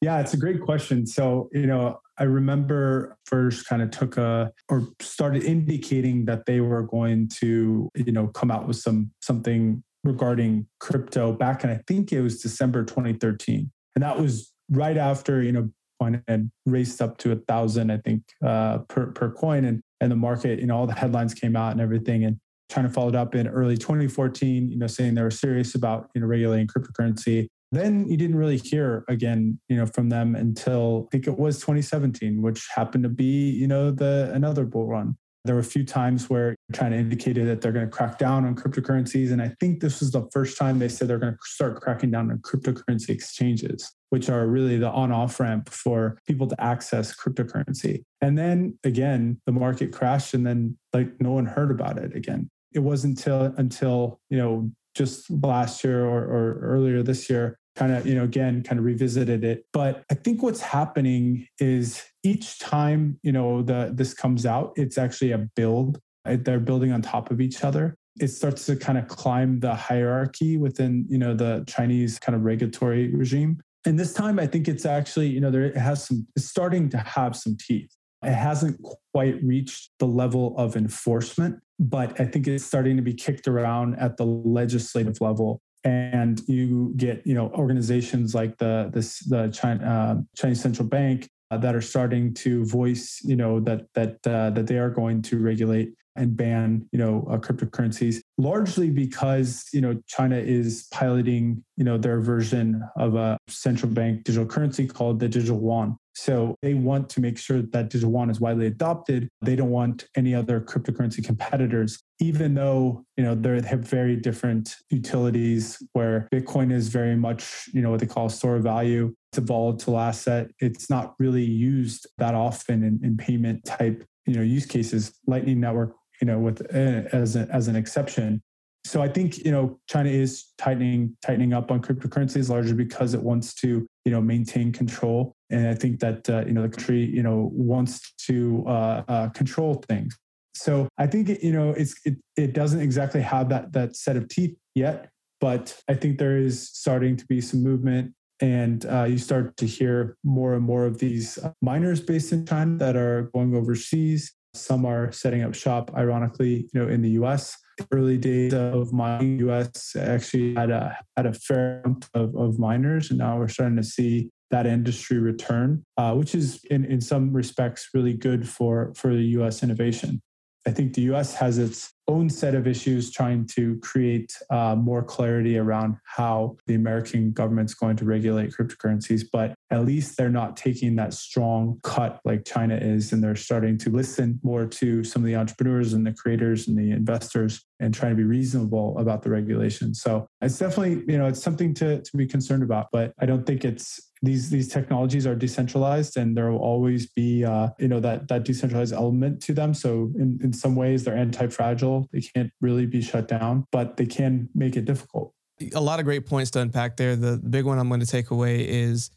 Yeah, 0.00 0.20
it's 0.20 0.32
a 0.32 0.38
great 0.38 0.62
question. 0.62 1.06
So, 1.06 1.50
you 1.52 1.66
know, 1.66 2.00
I 2.18 2.24
remember 2.24 3.18
first 3.26 3.66
kind 3.66 3.82
of 3.82 3.90
took 3.90 4.16
a 4.16 4.50
or 4.70 4.88
started 5.00 5.44
indicating 5.44 6.24
that 6.24 6.46
they 6.46 6.60
were 6.60 6.82
going 6.82 7.28
to, 7.40 7.90
you 7.94 8.12
know, 8.12 8.28
come 8.28 8.50
out 8.50 8.66
with 8.66 8.76
some 8.76 9.10
something 9.20 9.82
regarding 10.04 10.66
crypto 10.78 11.32
back 11.32 11.64
in 11.64 11.70
I 11.70 11.80
think 11.86 12.12
it 12.12 12.22
was 12.22 12.40
December 12.40 12.84
2013. 12.84 13.70
And 13.94 14.02
that 14.02 14.18
was 14.18 14.52
right 14.70 14.96
after 14.96 15.42
you 15.42 15.52
know 15.52 15.68
Bitcoin 16.00 16.22
had 16.28 16.50
raced 16.66 17.00
up 17.00 17.18
to 17.18 17.32
a 17.32 17.36
thousand, 17.36 17.90
I 17.90 17.98
think, 17.98 18.22
uh, 18.44 18.78
per 18.88 19.06
per 19.12 19.30
coin, 19.30 19.64
and 19.64 19.82
and 20.00 20.10
the 20.10 20.16
market, 20.16 20.60
you 20.60 20.66
know, 20.66 20.76
all 20.76 20.86
the 20.86 20.94
headlines 20.94 21.34
came 21.34 21.56
out 21.56 21.72
and 21.72 21.80
everything, 21.80 22.24
and 22.24 22.38
China 22.70 22.88
followed 22.88 23.16
up 23.16 23.34
in 23.34 23.48
early 23.48 23.76
2014, 23.76 24.70
you 24.70 24.78
know, 24.78 24.86
saying 24.86 25.14
they 25.14 25.22
were 25.22 25.30
serious 25.30 25.74
about 25.74 26.10
you 26.14 26.20
know 26.20 26.26
regulating 26.26 26.66
cryptocurrency. 26.66 27.46
Then 27.72 28.08
you 28.08 28.16
didn't 28.16 28.36
really 28.36 28.56
hear 28.56 29.04
again, 29.08 29.60
you 29.68 29.76
know, 29.76 29.86
from 29.86 30.08
them 30.08 30.34
until 30.34 31.06
I 31.06 31.10
think 31.12 31.28
it 31.28 31.38
was 31.38 31.60
2017, 31.60 32.42
which 32.42 32.66
happened 32.74 33.04
to 33.04 33.08
be, 33.08 33.50
you 33.50 33.68
know, 33.68 33.92
the 33.92 34.30
another 34.34 34.64
bull 34.64 34.86
run. 34.86 35.16
There 35.44 35.54
were 35.54 35.60
a 35.60 35.64
few 35.64 35.84
times 35.84 36.28
where 36.28 36.54
China 36.74 36.96
indicated 36.96 37.48
that 37.48 37.60
they're 37.60 37.72
going 37.72 37.86
to 37.86 37.90
crack 37.90 38.18
down 38.18 38.44
on 38.44 38.54
cryptocurrencies. 38.54 39.32
And 39.32 39.40
I 39.40 39.54
think 39.60 39.80
this 39.80 40.00
was 40.00 40.10
the 40.10 40.28
first 40.32 40.58
time 40.58 40.78
they 40.78 40.88
said 40.88 41.08
they're 41.08 41.18
going 41.18 41.32
to 41.32 41.38
start 41.42 41.80
cracking 41.80 42.10
down 42.10 42.30
on 42.30 42.38
cryptocurrency 42.38 43.08
exchanges, 43.10 43.90
which 44.10 44.28
are 44.28 44.46
really 44.46 44.76
the 44.76 44.90
on 44.90 45.12
off 45.12 45.40
ramp 45.40 45.70
for 45.70 46.18
people 46.26 46.46
to 46.46 46.60
access 46.62 47.16
cryptocurrency. 47.16 48.02
And 48.20 48.36
then 48.36 48.78
again, 48.84 49.40
the 49.46 49.52
market 49.52 49.92
crashed 49.92 50.34
and 50.34 50.46
then 50.46 50.76
like 50.92 51.08
no 51.20 51.32
one 51.32 51.46
heard 51.46 51.70
about 51.70 51.96
it 51.96 52.14
again. 52.14 52.50
It 52.72 52.80
wasn't 52.80 53.18
until, 53.18 53.54
until, 53.56 54.20
you 54.28 54.38
know, 54.38 54.70
just 54.94 55.30
last 55.30 55.82
year 55.82 56.04
or, 56.04 56.22
or 56.22 56.60
earlier 56.62 57.02
this 57.02 57.30
year 57.30 57.58
kind 57.76 57.92
of, 57.92 58.06
you 58.06 58.14
know, 58.14 58.24
again, 58.24 58.62
kind 58.62 58.78
of 58.78 58.84
revisited 58.84 59.44
it. 59.44 59.64
But 59.72 60.04
I 60.10 60.14
think 60.14 60.42
what's 60.42 60.60
happening 60.60 61.46
is 61.58 62.02
each 62.22 62.58
time, 62.58 63.18
you 63.22 63.32
know, 63.32 63.62
the 63.62 63.90
this 63.94 64.14
comes 64.14 64.46
out, 64.46 64.72
it's 64.76 64.98
actually 64.98 65.32
a 65.32 65.38
build. 65.56 65.98
They're 66.24 66.60
building 66.60 66.92
on 66.92 67.02
top 67.02 67.30
of 67.30 67.40
each 67.40 67.64
other. 67.64 67.96
It 68.20 68.28
starts 68.28 68.66
to 68.66 68.76
kind 68.76 68.98
of 68.98 69.08
climb 69.08 69.60
the 69.60 69.74
hierarchy 69.74 70.58
within, 70.58 71.06
you 71.08 71.16
know, 71.16 71.34
the 71.34 71.64
Chinese 71.66 72.18
kind 72.18 72.36
of 72.36 72.42
regulatory 72.42 73.14
regime. 73.14 73.60
And 73.86 73.98
this 73.98 74.12
time, 74.12 74.38
I 74.38 74.46
think 74.46 74.68
it's 74.68 74.84
actually, 74.84 75.28
you 75.28 75.40
know, 75.40 75.50
there 75.50 75.62
it 75.62 75.76
has 75.76 76.04
some, 76.04 76.26
it's 76.36 76.46
starting 76.46 76.90
to 76.90 76.98
have 76.98 77.34
some 77.34 77.56
teeth. 77.58 77.90
It 78.22 78.34
hasn't 78.34 78.78
quite 79.14 79.42
reached 79.42 79.92
the 79.98 80.06
level 80.06 80.54
of 80.58 80.76
enforcement, 80.76 81.60
but 81.78 82.20
I 82.20 82.26
think 82.26 82.46
it's 82.46 82.64
starting 82.64 82.96
to 82.96 83.02
be 83.02 83.14
kicked 83.14 83.48
around 83.48 83.94
at 83.98 84.18
the 84.18 84.26
legislative 84.26 85.22
level 85.22 85.62
and 85.84 86.42
you 86.46 86.92
get 86.96 87.26
you 87.26 87.34
know 87.34 87.50
organizations 87.50 88.34
like 88.34 88.56
the 88.58 88.90
this 88.92 89.20
the 89.20 89.48
China, 89.48 89.84
uh, 89.84 90.22
Chinese 90.36 90.60
central 90.60 90.86
bank 90.86 91.28
uh, 91.50 91.56
that 91.58 91.74
are 91.74 91.80
starting 91.80 92.34
to 92.34 92.64
voice 92.66 93.20
you 93.24 93.36
know 93.36 93.60
that 93.60 93.86
that 93.94 94.18
uh, 94.26 94.50
that 94.50 94.66
they 94.66 94.78
are 94.78 94.90
going 94.90 95.22
to 95.22 95.38
regulate 95.38 95.92
and 96.16 96.36
ban 96.36 96.86
you 96.92 96.98
know 96.98 97.26
uh, 97.30 97.36
cryptocurrencies 97.36 98.20
largely 98.38 98.90
because 98.90 99.66
you 99.72 99.80
know 99.80 100.00
China 100.06 100.36
is 100.36 100.86
piloting 100.92 101.62
you 101.76 101.84
know 101.84 101.98
their 101.98 102.20
version 102.20 102.82
of 102.96 103.14
a 103.14 103.38
central 103.48 103.90
bank 103.90 104.24
digital 104.24 104.46
currency 104.46 104.86
called 104.86 105.20
the 105.20 105.28
digital 105.28 105.60
yuan 105.60 105.96
so 106.14 106.56
they 106.60 106.74
want 106.74 107.08
to 107.10 107.20
make 107.20 107.38
sure 107.38 107.62
that 107.62 107.88
digital 107.88 108.10
yuan 108.10 108.30
is 108.30 108.40
widely 108.40 108.66
adopted. 108.66 109.28
They 109.42 109.56
don't 109.56 109.70
want 109.70 110.06
any 110.16 110.34
other 110.34 110.60
cryptocurrency 110.60 111.24
competitors, 111.24 112.02
even 112.18 112.54
though 112.54 113.04
you 113.16 113.24
know 113.24 113.34
they 113.34 113.66
have 113.66 113.80
very 113.80 114.16
different 114.16 114.76
utilities. 114.90 115.82
Where 115.92 116.28
Bitcoin 116.32 116.72
is 116.72 116.88
very 116.88 117.16
much 117.16 117.70
you 117.72 117.80
know 117.80 117.90
what 117.90 118.00
they 118.00 118.06
call 118.06 118.28
store 118.28 118.56
of 118.56 118.64
value. 118.64 119.14
It's 119.32 119.38
a 119.38 119.42
volatile 119.42 119.98
asset. 119.98 120.50
It's 120.58 120.90
not 120.90 121.14
really 121.18 121.44
used 121.44 122.06
that 122.18 122.34
often 122.34 122.82
in, 122.82 123.00
in 123.02 123.16
payment 123.16 123.64
type 123.64 124.04
you 124.26 124.34
know 124.34 124.42
use 124.42 124.66
cases. 124.66 125.12
Lightning 125.26 125.60
Network 125.60 125.94
you 126.20 126.26
know 126.26 126.38
with 126.38 126.62
uh, 126.74 127.08
as 127.12 127.36
a, 127.36 127.48
as 127.50 127.68
an 127.68 127.76
exception 127.76 128.42
so 128.84 129.02
I 129.02 129.08
think 129.08 129.38
you 129.44 129.50
know 129.50 129.78
China 129.88 130.08
is 130.08 130.52
tightening 130.58 131.16
tightening 131.22 131.52
up 131.52 131.70
on 131.70 131.82
cryptocurrencies 131.82 132.48
largely 132.48 132.74
because 132.74 133.14
it 133.14 133.22
wants 133.22 133.54
to 133.56 133.86
you 134.04 134.12
know 134.12 134.20
maintain 134.20 134.72
control, 134.72 135.34
and 135.50 135.68
I 135.68 135.74
think 135.74 136.00
that 136.00 136.28
uh, 136.30 136.44
you 136.46 136.52
know 136.52 136.62
the 136.62 136.68
country 136.70 137.04
you 137.04 137.22
know 137.22 137.50
wants 137.52 138.12
to 138.26 138.64
uh, 138.66 139.02
uh, 139.06 139.28
control 139.30 139.82
things. 139.88 140.16
So 140.54 140.88
I 140.98 141.06
think 141.06 141.28
it, 141.28 141.44
you 141.44 141.52
know 141.52 141.70
it's 141.70 141.94
it, 142.04 142.16
it 142.36 142.52
doesn't 142.54 142.80
exactly 142.80 143.20
have 143.20 143.48
that 143.50 143.72
that 143.72 143.96
set 143.96 144.16
of 144.16 144.28
teeth 144.28 144.56
yet, 144.74 145.10
but 145.40 145.78
I 145.88 145.94
think 145.94 146.18
there 146.18 146.38
is 146.38 146.70
starting 146.70 147.16
to 147.16 147.26
be 147.26 147.40
some 147.40 147.62
movement. 147.62 148.14
And 148.42 148.86
uh, 148.86 149.04
you 149.04 149.18
start 149.18 149.58
to 149.58 149.66
hear 149.66 150.16
more 150.24 150.54
and 150.54 150.64
more 150.64 150.86
of 150.86 150.96
these 150.96 151.38
miners 151.60 152.00
based 152.00 152.32
in 152.32 152.46
China 152.46 152.78
that 152.78 152.96
are 152.96 153.24
going 153.34 153.54
overseas. 153.54 154.32
Some 154.54 154.84
are 154.84 155.12
setting 155.12 155.42
up 155.42 155.54
shop, 155.54 155.92
ironically, 155.94 156.68
you 156.72 156.80
know, 156.80 156.88
in 156.88 157.02
the 157.02 157.10
U.S 157.10 157.56
early 157.92 158.18
days 158.18 158.52
of 158.52 158.92
mining, 158.92 159.38
US 159.48 159.96
actually 159.96 160.54
had 160.54 160.70
a 160.70 160.96
had 161.16 161.26
a 161.26 161.32
fair 161.32 161.82
amount 161.84 162.08
of, 162.14 162.34
of 162.36 162.58
miners, 162.58 163.10
and 163.10 163.18
now 163.18 163.38
we're 163.38 163.48
starting 163.48 163.76
to 163.76 163.82
see 163.82 164.30
that 164.50 164.66
industry 164.66 165.18
return, 165.18 165.84
uh, 165.96 166.12
which 166.14 166.34
is 166.34 166.64
in, 166.70 166.84
in 166.84 167.00
some 167.00 167.32
respects 167.32 167.90
really 167.94 168.14
good 168.14 168.48
for 168.48 168.92
for 168.96 169.14
the 169.14 169.24
US 169.40 169.62
innovation. 169.62 170.20
I 170.66 170.70
think 170.70 170.94
the 170.94 171.02
US 171.12 171.34
has 171.34 171.58
its 171.58 171.92
own 172.10 172.28
set 172.28 172.54
of 172.54 172.66
issues 172.66 173.10
trying 173.10 173.46
to 173.46 173.78
create 173.78 174.36
uh, 174.50 174.74
more 174.74 175.02
clarity 175.02 175.58
around 175.58 175.96
how 176.04 176.56
the 176.66 176.74
American 176.74 177.32
government's 177.32 177.74
going 177.74 177.96
to 177.96 178.04
regulate 178.04 178.52
cryptocurrencies. 178.52 179.22
But 179.32 179.54
at 179.70 179.84
least 179.84 180.16
they're 180.16 180.28
not 180.28 180.56
taking 180.56 180.96
that 180.96 181.14
strong 181.14 181.78
cut 181.82 182.20
like 182.24 182.44
China 182.44 182.76
is, 182.76 183.12
and 183.12 183.22
they're 183.22 183.36
starting 183.36 183.78
to 183.78 183.90
listen 183.90 184.40
more 184.42 184.66
to 184.66 185.04
some 185.04 185.22
of 185.22 185.26
the 185.26 185.36
entrepreneurs 185.36 185.92
and 185.92 186.06
the 186.06 186.12
creators 186.12 186.68
and 186.68 186.76
the 186.76 186.90
investors 186.90 187.64
and 187.78 187.94
trying 187.94 188.12
to 188.12 188.16
be 188.16 188.24
reasonable 188.24 188.98
about 188.98 189.22
the 189.22 189.30
regulation. 189.30 189.94
So 189.94 190.26
it's 190.42 190.58
definitely, 190.58 191.02
you 191.10 191.18
know, 191.18 191.26
it's 191.26 191.42
something 191.42 191.72
to, 191.74 192.02
to 192.02 192.16
be 192.16 192.26
concerned 192.26 192.62
about, 192.62 192.88
but 192.92 193.12
I 193.18 193.26
don't 193.26 193.46
think 193.46 193.64
it's 193.64 194.10
these 194.22 194.50
these 194.50 194.68
technologies 194.68 195.26
are 195.26 195.34
decentralized 195.34 196.16
and 196.16 196.36
there 196.36 196.50
will 196.50 196.58
always 196.58 197.06
be 197.06 197.44
uh, 197.44 197.68
you 197.78 197.88
know 197.88 198.00
that 198.00 198.28
that 198.28 198.44
decentralized 198.44 198.92
element 198.92 199.40
to 199.42 199.54
them 199.54 199.72
so 199.72 200.12
in, 200.16 200.38
in 200.42 200.52
some 200.52 200.74
ways 200.74 201.04
they're 201.04 201.16
anti-fragile 201.16 201.99
they 202.12 202.20
can't 202.20 202.50
really 202.60 202.86
be 202.86 203.00
shut 203.00 203.28
down 203.28 203.66
but 203.72 203.96
they 203.96 204.06
can 204.06 204.48
make 204.54 204.76
it 204.76 204.84
difficult. 204.84 205.34
A 205.74 205.80
lot 205.80 205.98
of 205.98 206.06
great 206.06 206.26
points 206.26 206.50
to 206.52 206.60
unpack 206.60 206.96
there. 206.96 207.16
The, 207.16 207.32
the 207.32 207.48
big 207.48 207.64
one 207.64 207.78
i'm 207.78 207.88
going 207.88 208.00
to 208.00 208.06
take 208.06 208.30
away 208.30 208.62
is 208.68 209.10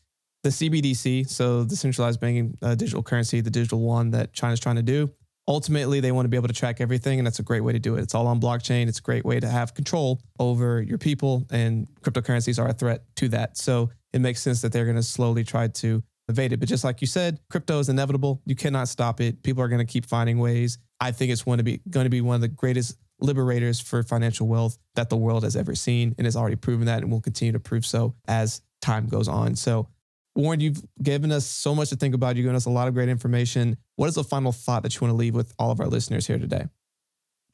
the 0.43 0.49
cbdc 0.49 1.29
so 1.29 1.63
the 1.63 1.75
centralized 1.75 2.19
banking 2.19 2.57
uh, 2.61 2.75
digital 2.75 3.01
currency 3.01 3.39
the 3.39 3.49
digital 3.49 3.79
yuan 3.79 4.11
that 4.11 4.33
china's 4.33 4.59
trying 4.59 4.75
to 4.75 4.83
do. 4.83 5.09
Ultimately 5.47 5.99
they 5.99 6.13
want 6.13 6.25
to 6.25 6.29
be 6.29 6.37
able 6.37 6.47
to 6.47 6.53
track 6.53 6.79
everything 6.79 7.19
and 7.19 7.27
that's 7.27 7.39
a 7.39 7.43
great 7.43 7.61
way 7.61 7.73
to 7.73 7.79
do 7.79 7.95
it. 7.95 8.01
It's 8.01 8.15
all 8.15 8.27
on 8.27 8.39
blockchain. 8.39 8.87
It's 8.87 8.99
a 8.99 9.01
great 9.01 9.25
way 9.25 9.41
to 9.41 9.47
have 9.47 9.73
control 9.73 10.21
over 10.39 10.81
your 10.81 10.97
people 10.97 11.45
and 11.51 11.87
cryptocurrencies 12.01 12.61
are 12.61 12.69
a 12.69 12.73
threat 12.73 13.03
to 13.17 13.27
that. 13.29 13.57
So 13.57 13.89
it 14.13 14.21
makes 14.21 14.41
sense 14.41 14.61
that 14.61 14.71
they're 14.71 14.85
going 14.85 14.95
to 14.95 15.03
slowly 15.03 15.43
try 15.43 15.67
to 15.67 16.01
evade 16.29 16.53
it 16.53 16.59
but 16.59 16.69
just 16.69 16.83
like 16.83 17.01
you 17.01 17.07
said 17.07 17.39
crypto 17.49 17.79
is 17.79 17.89
inevitable 17.89 18.41
you 18.45 18.55
cannot 18.55 18.88
stop 18.88 19.19
it 19.19 19.43
people 19.43 19.62
are 19.62 19.67
going 19.67 19.86
to 19.86 19.91
keep 19.91 20.05
finding 20.05 20.39
ways 20.39 20.77
i 20.99 21.12
think 21.12 21.31
it's 21.31 21.43
going 21.43 21.57
to 21.57 21.63
be 21.63 21.81
going 21.89 22.05
to 22.05 22.09
be 22.09 22.21
one 22.21 22.36
of 22.36 22.41
the 22.41 22.47
greatest 22.47 22.97
liberators 23.19 23.79
for 23.79 24.03
financial 24.03 24.47
wealth 24.47 24.77
that 24.95 25.09
the 25.09 25.17
world 25.17 25.43
has 25.43 25.55
ever 25.55 25.75
seen 25.75 26.13
and 26.17 26.25
has 26.25 26.36
already 26.36 26.55
proven 26.55 26.86
that 26.86 27.01
and 27.01 27.12
will 27.12 27.21
continue 27.21 27.51
to 27.51 27.59
prove 27.59 27.86
so 27.86 28.15
as 28.27 28.62
time 28.81 29.07
goes 29.07 29.27
on 29.27 29.55
so 29.55 29.88
Warren, 30.36 30.59
you've 30.59 30.81
given 31.01 31.31
us 31.31 31.45
so 31.45 31.75
much 31.75 31.89
to 31.89 31.95
think 31.95 32.15
about. 32.15 32.36
You've 32.36 32.45
given 32.45 32.55
us 32.55 32.65
a 32.65 32.71
lot 32.71 32.88
of 32.88 32.95
great 32.95 33.09
information. 33.09 33.77
What 33.97 34.07
is 34.07 34.15
the 34.15 34.23
final 34.23 34.51
thought 34.51 34.81
that 34.83 34.95
you 34.95 35.01
want 35.01 35.12
to 35.12 35.15
leave 35.15 35.36
with 35.36 35.53
all 35.59 35.69
of 35.69 35.79
our 35.79 35.88
listeners 35.88 36.25
here 36.25 36.39
today? 36.39 36.65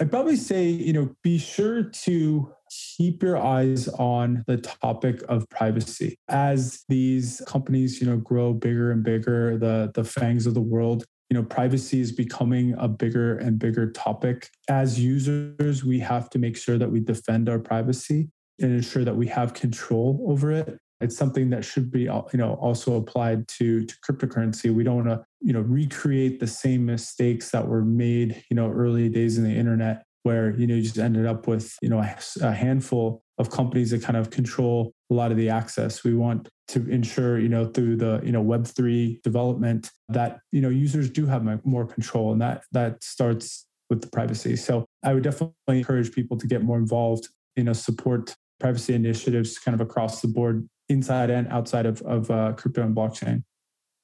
I'd 0.01 0.11
probably 0.11 0.37
say, 0.37 0.65
you 0.67 0.93
know, 0.93 1.13
be 1.23 1.37
sure 1.37 1.83
to 1.83 2.53
keep 2.97 3.21
your 3.21 3.37
eyes 3.37 3.89
on 3.89 4.43
the 4.47 4.57
topic 4.57 5.21
of 5.27 5.49
privacy. 5.49 6.17
As 6.29 6.85
these 6.87 7.41
companies, 7.47 7.99
you 7.99 8.07
know, 8.07 8.15
grow 8.15 8.53
bigger 8.53 8.91
and 8.91 9.03
bigger, 9.03 9.57
the 9.57 9.91
the 9.93 10.05
fangs 10.05 10.47
of 10.47 10.53
the 10.53 10.61
world, 10.61 11.03
you 11.29 11.35
know, 11.35 11.43
privacy 11.43 11.99
is 11.99 12.13
becoming 12.13 12.75
a 12.77 12.87
bigger 12.87 13.37
and 13.39 13.59
bigger 13.59 13.91
topic. 13.91 14.49
As 14.69 14.99
users, 14.99 15.83
we 15.83 15.99
have 15.99 16.29
to 16.29 16.39
make 16.39 16.55
sure 16.55 16.77
that 16.77 16.89
we 16.89 17.01
defend 17.01 17.49
our 17.49 17.59
privacy 17.59 18.29
and 18.61 18.71
ensure 18.71 19.03
that 19.03 19.15
we 19.15 19.27
have 19.27 19.53
control 19.53 20.25
over 20.29 20.51
it 20.51 20.79
it's 21.01 21.17
something 21.17 21.49
that 21.51 21.63
should 21.63 21.91
be 21.91 22.07
uh, 22.09 22.21
you 22.33 22.39
know 22.39 22.53
also 22.55 22.95
applied 22.97 23.47
to 23.47 23.85
to 23.85 23.95
cryptocurrency. 24.05 24.73
We 24.73 24.83
don't 24.83 25.05
want 25.05 25.09
to 25.09 25.25
you 25.41 25.53
know 25.53 25.61
recreate 25.61 26.39
the 26.39 26.47
same 26.47 26.85
mistakes 26.85 27.51
that 27.51 27.67
were 27.67 27.83
made 27.83 28.43
you 28.49 28.55
know 28.55 28.69
early 28.69 29.09
days 29.09 29.37
in 29.37 29.43
the 29.43 29.55
internet 29.55 30.03
where 30.23 30.55
you 30.57 30.67
know 30.67 30.75
you 30.75 30.81
just 30.81 30.97
ended 30.97 31.25
up 31.25 31.47
with 31.47 31.75
you 31.81 31.89
know 31.89 32.03
a 32.41 32.51
handful 32.51 33.23
of 33.37 33.49
companies 33.49 33.91
that 33.91 34.03
kind 34.03 34.17
of 34.17 34.29
control 34.29 34.93
a 35.09 35.13
lot 35.13 35.31
of 35.31 35.37
the 35.37 35.49
access. 35.49 36.03
We 36.03 36.13
want 36.13 36.49
to 36.69 36.87
ensure 36.89 37.39
you 37.39 37.49
know 37.49 37.65
through 37.65 37.95
the 37.97 38.21
you 38.23 38.31
know 38.31 38.43
web3 38.43 39.21
development 39.21 39.91
that 40.09 40.39
you 40.51 40.61
know 40.61 40.69
users 40.69 41.09
do 41.09 41.25
have 41.25 41.65
more 41.65 41.85
control 41.85 42.31
and 42.31 42.41
that 42.41 42.63
that 42.71 43.03
starts 43.03 43.65
with 43.89 44.01
the 44.01 44.07
privacy. 44.07 44.55
So 44.55 44.85
i 45.03 45.13
would 45.13 45.23
definitely 45.23 45.53
encourage 45.67 46.11
people 46.11 46.37
to 46.37 46.47
get 46.47 46.61
more 46.63 46.77
involved 46.77 47.29
you 47.55 47.63
know 47.63 47.73
support 47.73 48.35
privacy 48.59 48.93
initiatives 48.93 49.57
kind 49.57 49.73
of 49.73 49.81
across 49.81 50.21
the 50.21 50.27
board 50.27 50.67
inside 50.89 51.29
and 51.29 51.47
outside 51.47 51.85
of, 51.85 52.01
of 52.01 52.29
uh, 52.29 52.53
crypto 52.53 52.83
and 52.83 52.95
blockchain. 52.95 53.43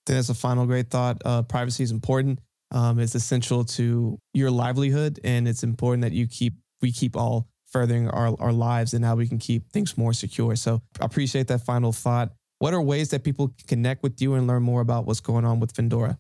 That's 0.06 0.30
a 0.30 0.36
final 0.36 0.66
great 0.66 0.90
thought. 0.90 1.22
Uh, 1.26 1.42
privacy 1.42 1.84
is 1.84 1.92
important. 1.92 2.40
Um, 2.72 3.00
it's 3.00 3.16
essential 3.16 3.64
to 3.66 4.20
your 4.34 4.52
livelihood, 4.52 5.20
and 5.24 5.48
it's 5.48 5.64
important 5.64 6.02
that 6.04 6.14
you 6.14 6.28
keep 6.28 6.54
we 6.82 6.92
keep 6.92 7.16
all 7.16 7.48
furthering 7.68 8.10
our, 8.10 8.36
our 8.40 8.54
lives 8.54 8.94
and 8.94 9.04
how 9.04 9.16
we 9.16 9.28
can 9.28 9.38
keep 9.38 9.72
things 9.72 9.98
more 9.98 10.14
secure. 10.14 10.56
So 10.56 10.82
I 11.02 11.06
appreciate 11.06 11.48
that 11.48 11.62
final 11.62 11.92
thought. 11.92 12.32
What 12.60 12.74
are 12.74 12.82
ways 12.82 13.10
that 13.10 13.24
people 13.24 13.50
can 13.50 13.68
connect 13.68 14.04
with 14.04 14.22
you 14.22 14.36
and 14.36 14.48
learn 14.48 14.64
more 14.64 14.82
about 14.82 15.06
what's 15.06 15.20
going 15.20 15.46
on 15.46 15.60
with 15.60 15.74
Findora? 15.74 16.18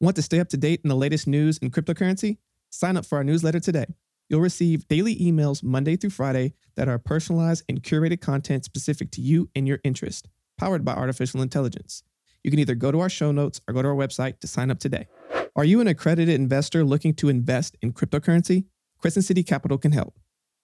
Want 0.00 0.16
to 0.16 0.22
stay 0.22 0.40
up 0.40 0.48
to 0.48 0.56
date 0.56 0.80
in 0.82 0.88
the 0.88 0.96
latest 0.96 1.28
news 1.28 1.58
in 1.58 1.70
cryptocurrency? 1.70 2.38
Sign 2.70 2.96
up 2.96 3.06
for 3.06 3.18
our 3.18 3.22
newsletter 3.22 3.60
today. 3.60 3.84
You'll 4.28 4.40
receive 4.40 4.88
daily 4.88 5.14
emails 5.14 5.62
Monday 5.62 5.94
through 5.94 6.10
Friday 6.10 6.54
that 6.74 6.88
are 6.88 6.98
personalized 6.98 7.62
and 7.68 7.80
curated 7.80 8.20
content 8.20 8.64
specific 8.64 9.12
to 9.12 9.20
you 9.20 9.48
and 9.54 9.68
your 9.68 9.78
interest, 9.84 10.28
powered 10.58 10.84
by 10.84 10.94
artificial 10.94 11.42
intelligence. 11.42 12.02
You 12.42 12.50
can 12.50 12.58
either 12.58 12.74
go 12.74 12.90
to 12.90 12.98
our 12.98 13.08
show 13.08 13.30
notes 13.30 13.60
or 13.68 13.74
go 13.74 13.82
to 13.82 13.88
our 13.88 13.94
website 13.94 14.40
to 14.40 14.48
sign 14.48 14.72
up 14.72 14.80
today. 14.80 15.06
Are 15.54 15.64
you 15.64 15.80
an 15.80 15.86
accredited 15.86 16.34
investor 16.34 16.82
looking 16.82 17.14
to 17.14 17.28
invest 17.28 17.76
in 17.82 17.92
cryptocurrency? 17.92 18.64
Crescent 18.98 19.26
City 19.26 19.44
Capital 19.44 19.78
can 19.78 19.92
help. 19.92 20.18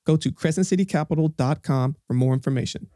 Go 0.06 0.16
to 0.16 0.30
crescentcitycapital.com 0.30 1.96
for 2.06 2.14
more 2.14 2.34
information. 2.34 2.88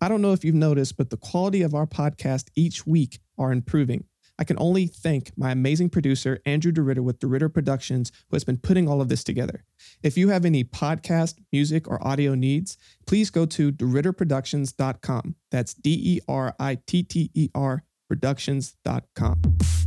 I 0.00 0.08
don't 0.08 0.22
know 0.22 0.32
if 0.32 0.44
you've 0.44 0.54
noticed, 0.54 0.96
but 0.96 1.10
the 1.10 1.16
quality 1.16 1.62
of 1.62 1.74
our 1.74 1.86
podcast 1.86 2.48
each 2.54 2.86
week 2.86 3.20
are 3.38 3.52
improving. 3.52 4.04
I 4.38 4.44
can 4.44 4.58
only 4.58 4.86
thank 4.86 5.30
my 5.36 5.52
amazing 5.52 5.90
producer, 5.90 6.40
Andrew 6.44 6.72
DeRitter 6.72 7.04
with 7.04 7.20
DeRitter 7.20 7.52
Productions, 7.52 8.10
who 8.28 8.34
has 8.34 8.44
been 8.44 8.56
putting 8.56 8.88
all 8.88 9.00
of 9.00 9.08
this 9.08 9.22
together. 9.22 9.64
If 10.02 10.18
you 10.18 10.30
have 10.30 10.44
any 10.44 10.64
podcast, 10.64 11.36
music, 11.52 11.88
or 11.88 12.04
audio 12.06 12.34
needs, 12.34 12.76
please 13.06 13.30
go 13.30 13.46
to 13.46 13.70
DeRitterProductions.com. 13.70 15.36
That's 15.50 15.74
D 15.74 16.00
E 16.02 16.20
R 16.28 16.54
I 16.58 16.78
T 16.86 17.02
T 17.04 17.30
E 17.34 17.48
R 17.54 17.84
Productions.com. 18.08 19.83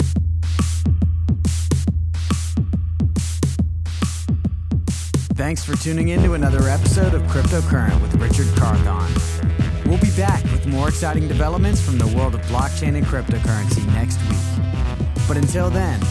Thanks 5.47 5.63
for 5.63 5.77
tuning 5.77 6.09
in 6.09 6.21
to 6.23 6.33
another 6.33 6.67
episode 6.67 7.13
of 7.13 7.21
Cryptocurrent 7.21 8.01
with 8.01 8.13
Richard 8.15 8.53
Carthon. 8.57 9.89
We'll 9.89 9.97
be 10.01 10.11
back 10.17 10.43
with 10.51 10.67
more 10.67 10.89
exciting 10.89 11.29
developments 11.29 11.79
from 11.79 11.97
the 11.97 12.07
world 12.17 12.35
of 12.35 12.41
blockchain 12.47 12.97
and 12.97 13.05
cryptocurrency 13.05 13.87
next 13.93 14.19
week. 14.27 15.25
But 15.25 15.37
until 15.37 15.69
then, 15.69 16.01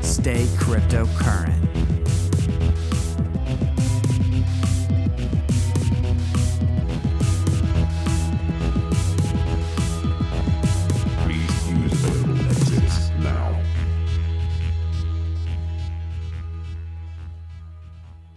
stay 0.00 0.44
cryptocurrent. 0.58 1.73